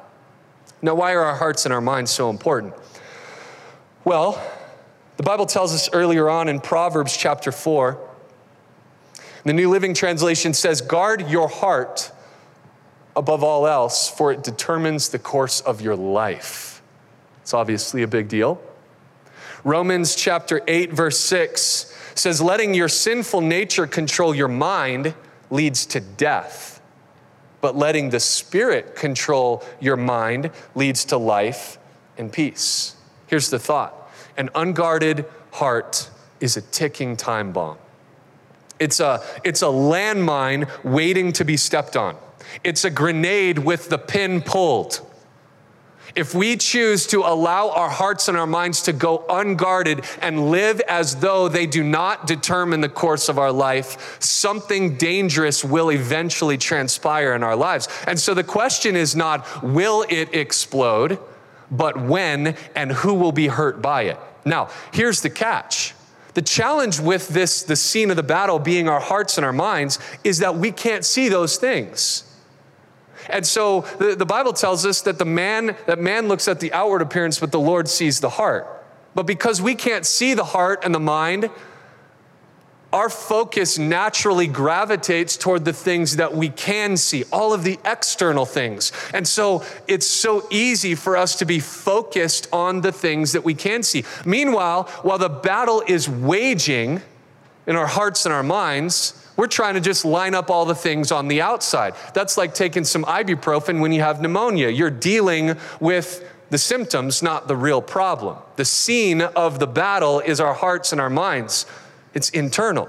Now, 0.85 0.97
why 0.97 1.15
are 1.15 1.25
our 1.25 1.37
hearts 1.37 1.65
and 1.65 1.73
our 1.73 1.81
minds 1.81 2.11
so 2.11 2.29
important? 2.29 2.75
Well, 4.05 4.43
the 5.17 5.23
Bible 5.23 5.47
tells 5.47 5.73
us 5.73 5.89
earlier 5.93 6.29
on 6.29 6.49
in 6.49 6.61
Proverbs 6.61 7.17
chapter 7.17 7.53
4, 7.53 8.11
the 9.45 9.53
New 9.53 9.71
Living 9.71 9.95
Translation 9.95 10.53
says, 10.53 10.81
Guard 10.81 11.29
your 11.31 11.49
heart 11.49 12.11
above 13.15 13.45
all 13.45 13.67
else, 13.69 14.09
for 14.11 14.33
it 14.33 14.43
determines 14.43 15.11
the 15.11 15.21
course 15.21 15.61
of 15.61 15.81
your 15.81 15.95
life. 15.95 16.83
It's 17.43 17.55
obviously 17.55 18.03
a 18.03 18.09
big 18.09 18.29
deal. 18.29 18.61
Romans 19.63 20.17
chapter 20.17 20.63
8, 20.67 20.93
verse 20.93 21.21
6 21.21 21.97
says, 22.17 22.41
Letting 22.41 22.75
your 22.75 22.89
sinful 22.89 23.41
nature 23.41 23.87
control 23.87 24.35
your 24.35 24.49
mind 24.49 25.15
leads 25.51 25.87
to 25.87 26.01
death 26.01 26.72
but 27.63 27.75
letting 27.75 28.11
the 28.11 28.21
Spirit 28.21 28.95
control 28.95 29.65
your 29.81 29.97
mind 29.97 30.51
leads 30.75 31.07
to 31.07 31.17
life 31.17 31.79
and 32.19 32.31
peace. 32.31 32.97
Here's 33.29 33.49
the 33.49 33.59
thought 33.59 34.11
an 34.37 34.51
unguarded 34.55 35.25
heart 35.53 36.11
is 36.41 36.59
a 36.59 36.61
ticking 36.61 37.17
time 37.17 37.53
bomb. 37.53 37.79
It's 38.79 39.01
a, 39.01 39.23
it's 39.45 39.63
a 39.63 39.67
landmine 39.67 40.69
waiting 40.85 41.33
to 41.35 41.45
be 41.45 41.57
stepped 41.57 41.97
on. 41.97 42.17
It's 42.65 42.85
a 42.85 42.91
grenade 42.91 43.61
with 43.61 43.89
the 43.89 43.99
pin 43.99 44.43
pulled. 44.43 45.01
If 46.15 46.35
we 46.35 46.57
choose 46.57 47.07
to 47.09 47.21
allow 47.21 47.71
our 47.71 47.89
hearts 47.89 48.29
and 48.29 48.37
our 48.37 48.47
minds 48.47 48.83
to 48.83 48.93
go 48.93 49.25
unguarded 49.29 50.05
and 50.21 50.51
live 50.51 50.81
as 50.81 51.17
though 51.17 51.49
they 51.49 51.67
do 51.67 51.83
not 51.83 52.27
determine 52.27 52.83
the 52.83 52.89
course 52.89 53.29
of 53.29 53.39
our 53.39 53.53
life, 53.53 54.21
something 54.21 54.97
dangerous 54.97 55.65
will 55.65 55.91
eventually 55.91 56.59
transpire 56.59 57.35
in 57.35 57.43
our 57.43 57.57
lives. 57.57 57.89
And 58.07 58.21
so 58.21 58.35
the 58.35 58.45
question 58.45 58.95
is 58.95 59.17
not, 59.17 59.63
will 59.63 60.05
it 60.09 60.35
explode, 60.35 61.19
but 61.71 62.01
when 62.01 62.57
and 62.75 62.93
who 62.93 63.15
will 63.15 63.33
be 63.33 63.47
hurt 63.47 63.81
by 63.81 64.03
it? 64.03 64.19
Now, 64.45 64.69
here's 64.93 65.23
the 65.23 65.31
catch. 65.31 65.95
The 66.35 66.43
challenge 66.43 66.99
with 66.99 67.29
this, 67.29 67.63
the 67.63 67.77
scene 67.77 68.11
of 68.11 68.17
the 68.17 68.23
battle 68.23 68.59
being 68.59 68.89
our 68.89 69.01
hearts 69.01 69.39
and 69.39 69.45
our 69.45 69.53
minds, 69.53 69.99
is 70.25 70.39
that 70.39 70.57
we 70.57 70.73
can't 70.73 71.05
see 71.05 71.29
those 71.29 71.57
things. 71.57 72.25
And 73.29 73.47
so 73.47 73.83
the, 73.99 74.15
the 74.15 74.27
Bible 74.27 74.53
tells 74.53 74.85
us 74.87 75.03
that 75.03 75.19
the 75.19 75.25
man, 75.25 75.77
that 75.87 75.99
man 75.99 76.29
looks 76.29 76.49
at 76.49 76.61
the 76.61 76.73
outward 76.73 77.03
appearance, 77.03 77.39
but 77.39 77.53
the 77.53 77.61
Lord 77.61 77.89
sees 77.89 78.21
the 78.21 78.31
heart. 78.31 78.67
But 79.15 79.27
because 79.27 79.61
we 79.61 79.75
can't 79.75 80.07
see 80.07 80.35
the 80.35 80.45
heart 80.45 80.85
and 80.85 80.95
the 80.95 81.01
mind, 81.01 81.51
our 82.93 83.09
focus 83.09 83.79
naturally 83.79 84.47
gravitates 84.47 85.37
toward 85.37 85.65
the 85.65 85.73
things 85.73 86.17
that 86.17 86.35
we 86.35 86.51
can 86.51 86.97
see, 86.97 87.25
all 87.33 87.55
of 87.55 87.65
the 87.65 87.79
external 87.85 88.45
things. 88.45 88.93
And 89.15 89.27
so 89.27 89.65
it's 89.89 90.07
so 90.07 90.47
easy 90.51 90.95
for 90.95 91.17
us 91.17 91.37
to 91.37 91.47
be 91.47 91.59
focused 91.59 92.49
on 92.53 92.83
the 92.83 92.93
things 92.93 93.33
that 93.33 93.45
we 93.45 93.55
can 93.55 93.83
see. 93.83 94.05
Meanwhile, 94.27 94.85
while 95.03 95.19
the 95.19 95.31
battle 95.31 95.83
is 95.87 96.09
waging 96.09 97.01
in 97.67 97.77
our 97.77 97.87
hearts 97.87 98.27
and 98.27 98.35
our 98.35 98.43
minds, 98.43 99.22
we're 99.37 99.47
trying 99.47 99.75
to 99.75 99.81
just 99.81 100.05
line 100.05 100.35
up 100.35 100.51
all 100.51 100.65
the 100.65 100.75
things 100.75 101.11
on 101.11 101.29
the 101.29 101.41
outside. 101.41 101.95
That's 102.15 102.37
like 102.37 102.55
taking 102.55 102.85
some 102.85 103.05
ibuprofen 103.05 103.81
when 103.81 103.93
you 103.93 104.03
have 104.03 104.21
pneumonia. 104.21 104.69
You're 104.69 104.91
dealing 104.91 105.57
with 105.81 106.29
the 106.51 106.59
symptoms, 106.59 107.23
not 107.23 107.49
the 107.49 107.57
real 107.57 107.81
problem. 107.81 108.37
The 108.57 108.65
scene 108.65 109.23
of 109.23 109.59
the 109.59 109.67
battle 109.67 110.21
is 110.21 110.39
our 110.39 110.53
hearts 110.53 110.93
and 110.93 111.01
our 111.01 111.11
minds, 111.11 111.67
it's 112.13 112.29
internal. 112.31 112.89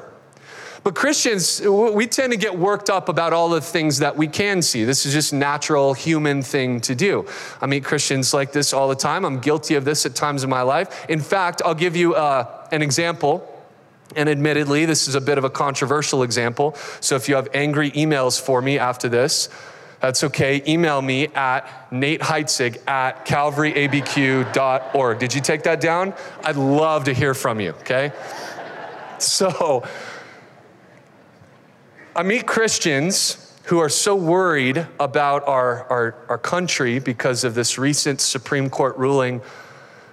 But 0.83 0.95
Christians, 0.95 1.61
we 1.61 2.07
tend 2.07 2.33
to 2.33 2.37
get 2.37 2.59
worked 2.59 2.89
up 2.89 3.07
about 3.07 3.31
all 3.31 3.47
the 3.47 3.61
things 3.61 3.99
that 3.99 4.17
we 4.17 4.27
can 4.27 4.61
see. 4.61 4.83
This 4.83 5.05
is 5.05 5.13
just 5.13 5.31
natural 5.31 5.93
human 5.93 6.41
thing 6.41 6.81
to 6.81 6.93
do. 6.93 7.25
I 7.61 7.67
meet 7.67 7.85
Christians 7.85 8.33
like 8.33 8.51
this 8.51 8.73
all 8.73 8.89
the 8.89 8.95
time. 8.95 9.23
I'm 9.23 9.39
guilty 9.39 9.75
of 9.75 9.85
this 9.85 10.05
at 10.05 10.13
times 10.13 10.43
in 10.43 10.49
my 10.49 10.61
life. 10.61 11.05
In 11.07 11.21
fact, 11.21 11.61
I'll 11.63 11.73
give 11.73 11.95
you 11.95 12.15
uh, 12.15 12.67
an 12.73 12.81
example 12.81 13.49
and 14.15 14.29
admittedly, 14.29 14.85
this 14.85 15.07
is 15.07 15.15
a 15.15 15.21
bit 15.21 15.37
of 15.37 15.43
a 15.43 15.49
controversial 15.49 16.23
example. 16.23 16.75
So 16.99 17.15
if 17.15 17.29
you 17.29 17.35
have 17.35 17.49
angry 17.53 17.91
emails 17.91 18.39
for 18.39 18.61
me 18.61 18.79
after 18.79 19.09
this, 19.09 19.49
that's 19.99 20.23
okay. 20.25 20.61
Email 20.67 21.01
me 21.01 21.27
at 21.29 21.91
Nate 21.91 22.19
Heitzig 22.19 22.85
at 22.87 23.25
calvaryabq.org. 23.25 25.19
Did 25.19 25.33
you 25.33 25.41
take 25.41 25.63
that 25.63 25.79
down? 25.79 26.13
I'd 26.43 26.57
love 26.57 27.05
to 27.05 27.13
hear 27.13 27.33
from 27.33 27.61
you, 27.61 27.71
okay? 27.71 28.11
So, 29.17 29.83
I 32.15 32.23
meet 32.23 32.45
Christians 32.45 33.57
who 33.63 33.79
are 33.79 33.87
so 33.89 34.15
worried 34.15 34.85
about 34.99 35.47
our, 35.47 35.83
our, 35.85 36.15
our 36.27 36.37
country 36.37 36.99
because 36.99 37.45
of 37.45 37.55
this 37.55 37.77
recent 37.77 38.19
Supreme 38.19 38.69
Court 38.69 38.97
ruling 38.97 39.41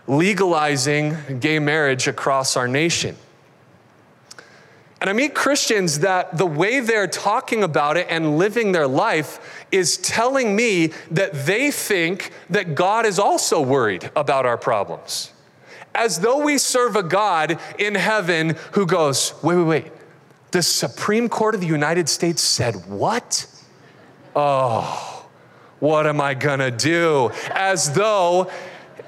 legalizing 0.06 1.16
gay 1.38 1.58
marriage 1.58 2.08
across 2.08 2.56
our 2.56 2.66
nation. 2.66 3.16
And 5.00 5.08
I 5.08 5.14
meet 5.14 5.34
Christians 5.34 6.00
that 6.00 6.36
the 6.36 6.46
way 6.46 6.80
they're 6.80 7.06
talking 7.06 7.62
about 7.62 7.96
it 7.96 8.06
and 8.10 8.36
living 8.36 8.72
their 8.72 8.86
life 8.86 9.64
is 9.72 9.96
telling 9.96 10.54
me 10.54 10.92
that 11.10 11.46
they 11.46 11.70
think 11.70 12.32
that 12.50 12.74
God 12.74 13.06
is 13.06 13.18
also 13.18 13.62
worried 13.62 14.10
about 14.14 14.44
our 14.44 14.58
problems. 14.58 15.32
As 15.94 16.20
though 16.20 16.44
we 16.44 16.58
serve 16.58 16.96
a 16.96 17.02
God 17.02 17.58
in 17.78 17.94
heaven 17.94 18.56
who 18.72 18.84
goes, 18.84 19.32
wait, 19.42 19.56
wait, 19.56 19.64
wait. 19.64 19.92
The 20.50 20.62
Supreme 20.62 21.28
Court 21.28 21.54
of 21.54 21.60
the 21.60 21.66
United 21.66 22.08
States 22.08 22.42
said 22.42 22.74
what? 22.86 23.46
Oh, 24.36 25.26
what 25.78 26.06
am 26.06 26.20
I 26.20 26.34
gonna 26.34 26.70
do? 26.70 27.30
As 27.52 27.94
though 27.94 28.50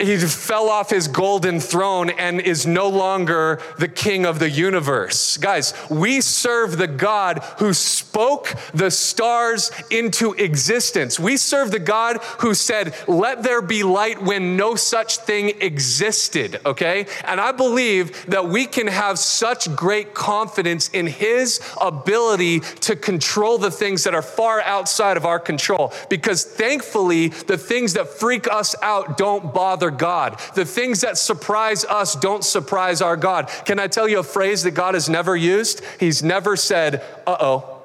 he 0.00 0.16
fell 0.18 0.68
off 0.68 0.90
his 0.90 1.08
golden 1.08 1.60
throne 1.60 2.10
and 2.10 2.40
is 2.40 2.66
no 2.66 2.88
longer 2.88 3.60
the 3.78 3.88
king 3.88 4.24
of 4.26 4.38
the 4.38 4.50
universe. 4.50 5.36
Guys, 5.36 5.74
we 5.90 6.20
serve 6.20 6.78
the 6.78 6.86
God 6.86 7.38
who 7.58 7.72
spoke 7.72 8.54
the 8.74 8.90
stars 8.90 9.70
into 9.90 10.32
existence. 10.34 11.18
We 11.18 11.36
serve 11.36 11.70
the 11.70 11.78
God 11.78 12.18
who 12.38 12.54
said, 12.54 12.94
Let 13.06 13.42
there 13.42 13.62
be 13.62 13.82
light 13.82 14.22
when 14.22 14.56
no 14.56 14.74
such 14.74 15.18
thing 15.18 15.52
existed, 15.60 16.60
okay? 16.64 17.06
And 17.24 17.40
I 17.40 17.52
believe 17.52 18.26
that 18.26 18.48
we 18.48 18.66
can 18.66 18.86
have 18.86 19.18
such 19.18 19.74
great 19.74 20.14
confidence 20.14 20.88
in 20.90 21.06
his 21.06 21.60
ability 21.80 22.60
to 22.60 22.96
control 22.96 23.58
the 23.58 23.70
things 23.70 24.04
that 24.04 24.14
are 24.14 24.22
far 24.22 24.60
outside 24.62 25.16
of 25.16 25.26
our 25.26 25.38
control 25.38 25.92
because 26.08 26.44
thankfully, 26.44 27.28
the 27.28 27.58
things 27.58 27.94
that 27.94 28.08
freak 28.08 28.50
us 28.50 28.74
out 28.82 29.16
don't 29.16 29.54
bother 29.54 29.81
God. 29.90 30.40
The 30.54 30.64
things 30.64 31.00
that 31.00 31.18
surprise 31.18 31.84
us 31.84 32.14
don't 32.14 32.44
surprise 32.44 33.02
our 33.02 33.16
God. 33.16 33.48
Can 33.64 33.78
I 33.78 33.88
tell 33.88 34.08
you 34.08 34.18
a 34.18 34.24
phrase 34.24 34.62
that 34.62 34.72
God 34.72 34.94
has 34.94 35.08
never 35.08 35.36
used? 35.36 35.82
He's 35.98 36.22
never 36.22 36.56
said, 36.56 37.02
uh 37.26 37.36
oh. 37.40 37.82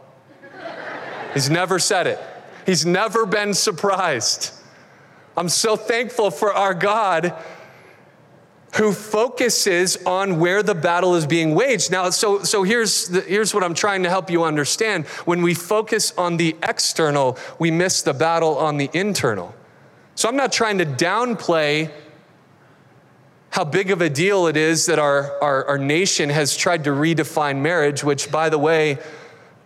He's 1.33 1.49
never 1.49 1.79
said 1.79 2.07
it. 2.07 2.19
He's 2.65 2.85
never 2.85 3.25
been 3.25 3.53
surprised. 3.53 4.51
I'm 5.35 5.49
so 5.49 5.75
thankful 5.75 6.31
for 6.31 6.53
our 6.53 6.73
God 6.73 7.33
who 8.75 8.91
focuses 8.91 9.97
on 10.05 10.39
where 10.39 10.61
the 10.61 10.75
battle 10.75 11.15
is 11.15 11.25
being 11.25 11.55
waged. 11.55 11.91
Now, 11.91 12.09
so, 12.09 12.43
so 12.43 12.63
here's, 12.63 13.07
the, 13.07 13.21
here's 13.21 13.53
what 13.53 13.63
I'm 13.63 13.73
trying 13.73 14.03
to 14.03 14.09
help 14.09 14.29
you 14.29 14.43
understand. 14.43 15.05
When 15.25 15.41
we 15.41 15.53
focus 15.53 16.13
on 16.17 16.37
the 16.37 16.55
external, 16.61 17.37
we 17.59 17.71
miss 17.71 18.01
the 18.01 18.13
battle 18.13 18.57
on 18.57 18.77
the 18.77 18.89
internal. 18.93 19.55
So 20.17 20.27
I'm 20.27 20.35
not 20.35 20.51
trying 20.51 20.79
to 20.79 20.85
downplay 20.85 21.91
how 23.51 23.63
big 23.63 23.91
of 23.91 24.01
a 24.01 24.09
deal 24.09 24.47
it 24.47 24.57
is 24.57 24.87
that 24.87 24.97
our, 24.97 25.39
our, 25.43 25.65
our, 25.67 25.77
nation 25.77 26.31
has 26.31 26.57
tried 26.57 26.85
to 26.85 26.89
redefine 26.89 27.61
marriage, 27.61 28.03
which, 28.03 28.31
by 28.31 28.49
the 28.49 28.57
way, 28.57 28.97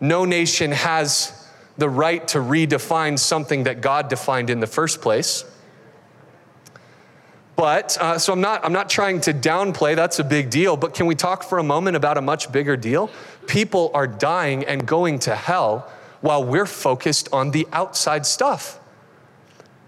no 0.01 0.25
nation 0.25 0.73
has 0.73 1.47
the 1.77 1.87
right 1.87 2.27
to 2.27 2.39
redefine 2.39 3.17
something 3.17 3.63
that 3.63 3.79
God 3.79 4.09
defined 4.09 4.49
in 4.49 4.59
the 4.59 4.67
first 4.67 4.99
place. 4.99 5.45
But, 7.55 7.97
uh, 8.01 8.19
so 8.19 8.33
I'm 8.33 8.41
not, 8.41 8.65
I'm 8.65 8.73
not 8.73 8.89
trying 8.89 9.21
to 9.21 9.33
downplay, 9.33 9.95
that's 9.95 10.19
a 10.19 10.23
big 10.25 10.49
deal, 10.49 10.75
but 10.75 10.93
can 10.93 11.05
we 11.05 11.15
talk 11.15 11.43
for 11.43 11.59
a 11.59 11.63
moment 11.63 11.95
about 11.95 12.17
a 12.17 12.21
much 12.21 12.51
bigger 12.51 12.75
deal? 12.75 13.09
People 13.47 13.89
are 13.93 14.05
dying 14.05 14.65
and 14.65 14.85
going 14.85 15.19
to 15.19 15.33
hell 15.33 15.89
while 16.19 16.43
we're 16.43 16.65
focused 16.65 17.29
on 17.31 17.51
the 17.51 17.65
outside 17.71 18.25
stuff. 18.25 18.80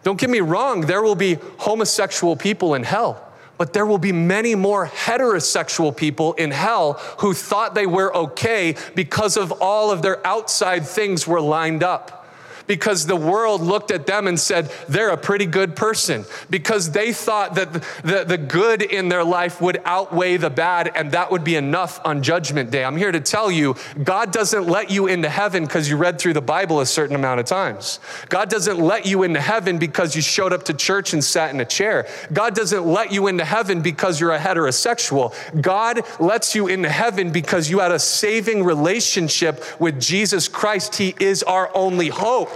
Don't 0.03 0.19
get 0.19 0.29
me 0.29 0.41
wrong, 0.41 0.81
there 0.81 1.01
will 1.01 1.15
be 1.15 1.37
homosexual 1.57 2.35
people 2.35 2.75
in 2.75 2.83
hell 2.83 3.29
but 3.57 3.71
there 3.71 3.85
will 3.85 3.99
be 3.99 4.11
many 4.11 4.55
more 4.55 4.87
heterosexual 4.87 5.95
people 5.95 6.33
in 6.33 6.51
hell 6.51 6.93
who 7.19 7.33
thought 7.33 7.75
they 7.75 7.85
were 7.85 8.13
okay 8.15 8.75
because 8.95 9.37
of 9.37 9.51
all 9.61 9.91
of 9.91 10.01
their 10.01 10.25
outside 10.25 10.85
things 10.85 11.27
were 11.27 11.39
lined 11.39 11.83
up 11.83 12.22
because 12.67 13.05
the 13.05 13.15
world 13.15 13.61
looked 13.61 13.91
at 13.91 14.05
them 14.05 14.27
and 14.27 14.39
said, 14.39 14.71
they're 14.87 15.09
a 15.09 15.17
pretty 15.17 15.45
good 15.45 15.75
person, 15.75 16.25
because 16.49 16.91
they 16.91 17.13
thought 17.13 17.55
that 17.55 17.73
the, 18.03 18.25
the, 18.27 18.37
good 18.37 18.81
in 18.81 19.09
their 19.09 19.23
life 19.23 19.61
would 19.61 19.81
outweigh 19.85 20.37
the 20.37 20.49
bad, 20.49 20.91
and 20.95 21.11
that 21.11 21.31
would 21.31 21.43
be 21.43 21.55
enough 21.55 21.99
on 22.05 22.21
Judgment 22.21 22.71
Day. 22.71 22.83
I'm 22.83 22.97
here 22.97 23.11
to 23.11 23.21
tell 23.21 23.51
you, 23.51 23.75
God 24.03 24.31
doesn't 24.31 24.67
let 24.67 24.91
you 24.91 25.07
into 25.07 25.29
heaven 25.29 25.65
because 25.65 25.89
you 25.89 25.97
read 25.97 26.19
through 26.19 26.33
the 26.33 26.41
Bible 26.41 26.81
a 26.81 26.85
certain 26.85 27.15
amount 27.15 27.39
of 27.39 27.45
times. 27.45 27.99
God 28.29 28.49
doesn't 28.49 28.79
let 28.79 29.05
you 29.05 29.23
into 29.23 29.41
heaven 29.41 29.77
because 29.77 30.15
you 30.15 30.21
showed 30.21 30.53
up 30.53 30.63
to 30.63 30.73
church 30.73 31.13
and 31.13 31.23
sat 31.23 31.53
in 31.53 31.59
a 31.61 31.65
chair. 31.65 32.07
God 32.31 32.55
doesn't 32.55 32.85
let 32.85 33.11
you 33.11 33.27
into 33.27 33.45
heaven 33.45 33.81
because 33.81 34.19
you're 34.19 34.33
a 34.33 34.39
heterosexual. 34.39 35.33
God 35.61 36.01
lets 36.19 36.55
you 36.55 36.67
into 36.67 36.89
heaven 36.89 37.31
because 37.31 37.69
you 37.69 37.79
had 37.79 37.91
a 37.91 37.99
saving 37.99 38.63
relationship 38.63 39.63
with 39.79 39.99
Jesus 39.99 40.47
Christ. 40.47 40.95
He 40.95 41.15
is 41.19 41.43
our 41.43 41.71
only 41.75 42.09
hope. 42.09 42.52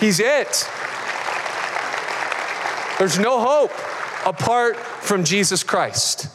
He's 0.00 0.20
it. 0.20 0.68
There's 2.98 3.18
no 3.18 3.40
hope 3.40 3.72
apart 4.26 4.76
from 4.76 5.24
Jesus 5.24 5.62
Christ. 5.62 6.28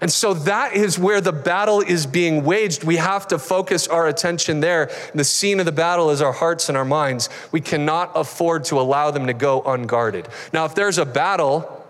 And 0.00 0.12
so 0.12 0.32
that 0.34 0.74
is 0.74 0.98
where 0.98 1.20
the 1.20 1.32
battle 1.32 1.80
is 1.80 2.06
being 2.06 2.44
waged. 2.44 2.84
We 2.84 2.96
have 2.96 3.26
to 3.28 3.38
focus 3.38 3.88
our 3.88 4.06
attention 4.06 4.60
there. 4.60 4.90
The 5.14 5.24
scene 5.24 5.58
of 5.58 5.66
the 5.66 5.72
battle 5.72 6.10
is 6.10 6.22
our 6.22 6.32
hearts 6.32 6.68
and 6.68 6.78
our 6.78 6.84
minds. 6.84 7.28
We 7.50 7.60
cannot 7.60 8.12
afford 8.14 8.64
to 8.66 8.78
allow 8.78 9.10
them 9.10 9.26
to 9.26 9.32
go 9.32 9.62
unguarded. 9.62 10.28
Now, 10.52 10.66
if 10.66 10.74
there's 10.74 10.98
a 10.98 11.06
battle, 11.06 11.84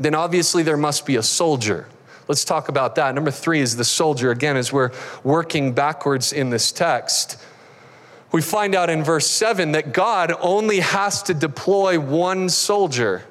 then 0.00 0.14
obviously 0.14 0.62
there 0.62 0.78
must 0.78 1.04
be 1.04 1.16
a 1.16 1.22
soldier. 1.22 1.86
Let's 2.28 2.44
talk 2.44 2.68
about 2.68 2.94
that. 2.94 3.14
Number 3.14 3.30
three 3.30 3.60
is 3.60 3.76
the 3.76 3.84
soldier. 3.84 4.30
Again, 4.30 4.56
as 4.56 4.72
we're 4.72 4.90
working 5.22 5.72
backwards 5.72 6.32
in 6.32 6.50
this 6.50 6.72
text, 6.72 7.38
we 8.36 8.42
find 8.42 8.74
out 8.74 8.90
in 8.90 9.02
verse 9.02 9.26
7 9.26 9.72
that 9.72 9.94
God 9.94 10.30
only 10.40 10.80
has 10.80 11.22
to 11.22 11.32
deploy 11.32 11.98
one 11.98 12.50
soldier 12.50 13.24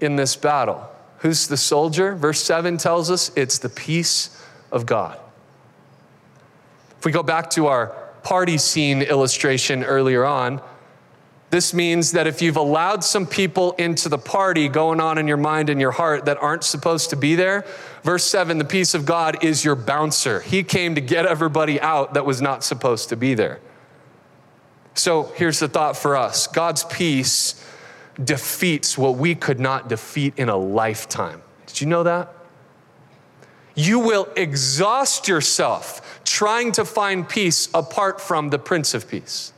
in 0.00 0.14
this 0.14 0.36
battle. 0.36 0.88
Who's 1.18 1.48
the 1.48 1.56
soldier? 1.56 2.14
Verse 2.14 2.40
7 2.40 2.76
tells 2.76 3.10
us 3.10 3.32
it's 3.34 3.58
the 3.58 3.68
peace 3.68 4.40
of 4.70 4.86
God. 4.86 5.18
If 7.00 7.04
we 7.04 7.10
go 7.10 7.24
back 7.24 7.50
to 7.50 7.66
our 7.66 7.86
party 8.22 8.58
scene 8.58 9.02
illustration 9.02 9.82
earlier 9.82 10.24
on, 10.24 10.62
this 11.50 11.74
means 11.74 12.12
that 12.12 12.28
if 12.28 12.40
you've 12.40 12.56
allowed 12.56 13.02
some 13.02 13.26
people 13.26 13.72
into 13.72 14.08
the 14.08 14.18
party 14.18 14.68
going 14.68 15.00
on 15.00 15.18
in 15.18 15.26
your 15.26 15.36
mind 15.36 15.68
and 15.68 15.80
your 15.80 15.90
heart 15.90 16.26
that 16.26 16.40
aren't 16.40 16.62
supposed 16.62 17.10
to 17.10 17.16
be 17.16 17.34
there, 17.34 17.66
verse 18.04 18.22
7, 18.24 18.58
the 18.58 18.64
peace 18.64 18.94
of 18.94 19.04
God 19.04 19.42
is 19.42 19.64
your 19.64 19.74
bouncer. 19.74 20.38
He 20.42 20.62
came 20.62 20.94
to 20.94 21.00
get 21.00 21.26
everybody 21.26 21.80
out 21.80 22.14
that 22.14 22.24
was 22.24 22.40
not 22.40 22.62
supposed 22.62 23.08
to 23.08 23.16
be 23.16 23.34
there. 23.34 23.58
So 24.94 25.32
here's 25.36 25.58
the 25.58 25.68
thought 25.68 25.96
for 25.96 26.16
us 26.16 26.46
God's 26.46 26.84
peace 26.84 27.64
defeats 28.22 28.98
what 28.98 29.16
we 29.16 29.34
could 29.34 29.58
not 29.58 29.88
defeat 29.88 30.34
in 30.36 30.48
a 30.48 30.56
lifetime. 30.56 31.42
Did 31.66 31.80
you 31.80 31.86
know 31.86 32.02
that? 32.02 32.34
You 33.74 33.98
will 34.00 34.28
exhaust 34.36 35.28
yourself 35.28 36.22
trying 36.24 36.72
to 36.72 36.84
find 36.84 37.26
peace 37.26 37.68
apart 37.72 38.20
from 38.20 38.50
the 38.50 38.58
Prince 38.58 38.92
of 38.92 39.08
Peace. 39.08 39.52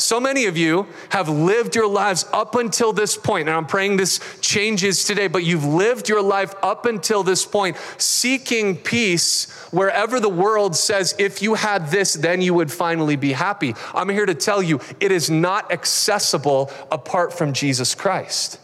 So 0.00 0.18
many 0.18 0.46
of 0.46 0.56
you 0.56 0.86
have 1.10 1.28
lived 1.28 1.76
your 1.76 1.86
lives 1.86 2.24
up 2.32 2.54
until 2.54 2.92
this 2.92 3.18
point, 3.18 3.48
and 3.48 3.56
I'm 3.56 3.66
praying 3.66 3.98
this 3.98 4.18
changes 4.40 5.04
today, 5.04 5.28
but 5.28 5.44
you've 5.44 5.64
lived 5.64 6.08
your 6.08 6.22
life 6.22 6.54
up 6.62 6.86
until 6.86 7.22
this 7.22 7.44
point 7.44 7.76
seeking 7.98 8.76
peace 8.76 9.50
wherever 9.70 10.18
the 10.18 10.28
world 10.28 10.74
says, 10.74 11.14
if 11.18 11.42
you 11.42 11.54
had 11.54 11.88
this, 11.88 12.14
then 12.14 12.40
you 12.40 12.54
would 12.54 12.72
finally 12.72 13.16
be 13.16 13.32
happy. 13.32 13.74
I'm 13.92 14.08
here 14.08 14.24
to 14.24 14.34
tell 14.34 14.62
you, 14.62 14.80
it 15.00 15.12
is 15.12 15.28
not 15.28 15.70
accessible 15.70 16.70
apart 16.90 17.34
from 17.34 17.52
Jesus 17.52 17.94
Christ. 17.94 18.58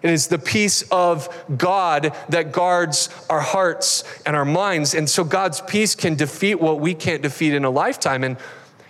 It 0.00 0.10
is 0.10 0.28
the 0.28 0.38
peace 0.38 0.82
of 0.90 1.28
God 1.56 2.16
that 2.30 2.52
guards 2.52 3.08
our 3.28 3.40
hearts 3.40 4.02
and 4.26 4.34
our 4.34 4.44
minds. 4.44 4.94
And 4.94 5.08
so 5.08 5.22
God's 5.24 5.60
peace 5.60 5.94
can 5.94 6.16
defeat 6.16 6.56
what 6.56 6.80
we 6.80 6.94
can't 6.94 7.22
defeat 7.22 7.54
in 7.54 7.64
a 7.64 7.70
lifetime. 7.70 8.24
And 8.24 8.36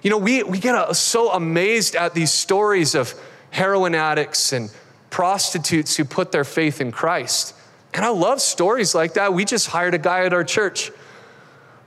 you 0.02 0.10
know, 0.10 0.18
we, 0.18 0.42
we 0.42 0.58
get 0.58 0.94
so 0.96 1.30
amazed 1.30 1.94
at 1.94 2.14
these 2.14 2.32
stories 2.32 2.94
of 2.94 3.14
heroin 3.50 3.94
addicts 3.94 4.52
and 4.52 4.70
prostitutes 5.10 5.96
who 5.96 6.04
put 6.04 6.32
their 6.32 6.44
faith 6.44 6.80
in 6.80 6.90
Christ. 6.90 7.54
And 7.94 8.04
I 8.04 8.08
love 8.08 8.40
stories 8.40 8.94
like 8.94 9.14
that. 9.14 9.32
We 9.32 9.44
just 9.44 9.68
hired 9.68 9.94
a 9.94 9.98
guy 9.98 10.24
at 10.24 10.32
our 10.32 10.44
church 10.44 10.90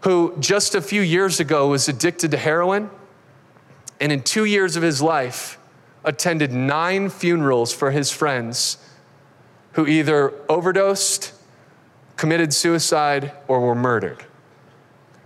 who 0.01 0.35
just 0.39 0.75
a 0.75 0.81
few 0.81 1.01
years 1.01 1.39
ago 1.39 1.69
was 1.69 1.89
addicted 1.89 2.31
to 2.31 2.37
heroin. 2.37 2.89
And 3.99 4.11
in 4.11 4.21
two 4.21 4.45
years 4.45 4.75
of 4.75 4.83
his 4.83 5.01
life, 5.01 5.57
attended 6.03 6.53
nine 6.53 7.09
funerals 7.09 7.73
for 7.73 7.91
his 7.91 8.11
friends 8.11 8.77
who 9.73 9.87
either 9.87 10.31
overdosed, 10.47 11.33
committed 12.15 12.53
suicide, 12.53 13.31
or 13.47 13.59
were 13.59 13.75
murdered. 13.75 14.23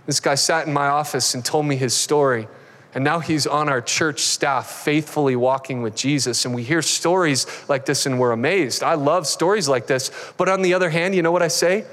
This 0.06 0.18
guy 0.18 0.34
sat 0.34 0.66
in 0.66 0.72
my 0.72 0.88
office 0.88 1.34
and 1.34 1.44
told 1.44 1.66
me 1.66 1.76
his 1.76 1.94
story. 1.94 2.48
And 2.94 3.04
now 3.04 3.20
he's 3.20 3.46
on 3.46 3.68
our 3.68 3.80
church 3.80 4.20
staff, 4.20 4.70
faithfully 4.70 5.36
walking 5.36 5.82
with 5.82 5.94
Jesus. 5.94 6.44
And 6.44 6.54
we 6.54 6.64
hear 6.64 6.82
stories 6.82 7.46
like 7.68 7.86
this 7.86 8.06
and 8.06 8.18
we're 8.18 8.32
amazed. 8.32 8.82
I 8.82 8.94
love 8.94 9.26
stories 9.26 9.68
like 9.68 9.86
this. 9.86 10.10
But 10.36 10.48
on 10.48 10.62
the 10.62 10.74
other 10.74 10.90
hand, 10.90 11.14
you 11.14 11.22
know 11.22 11.30
what 11.30 11.42
I 11.42 11.48
say? 11.48 11.84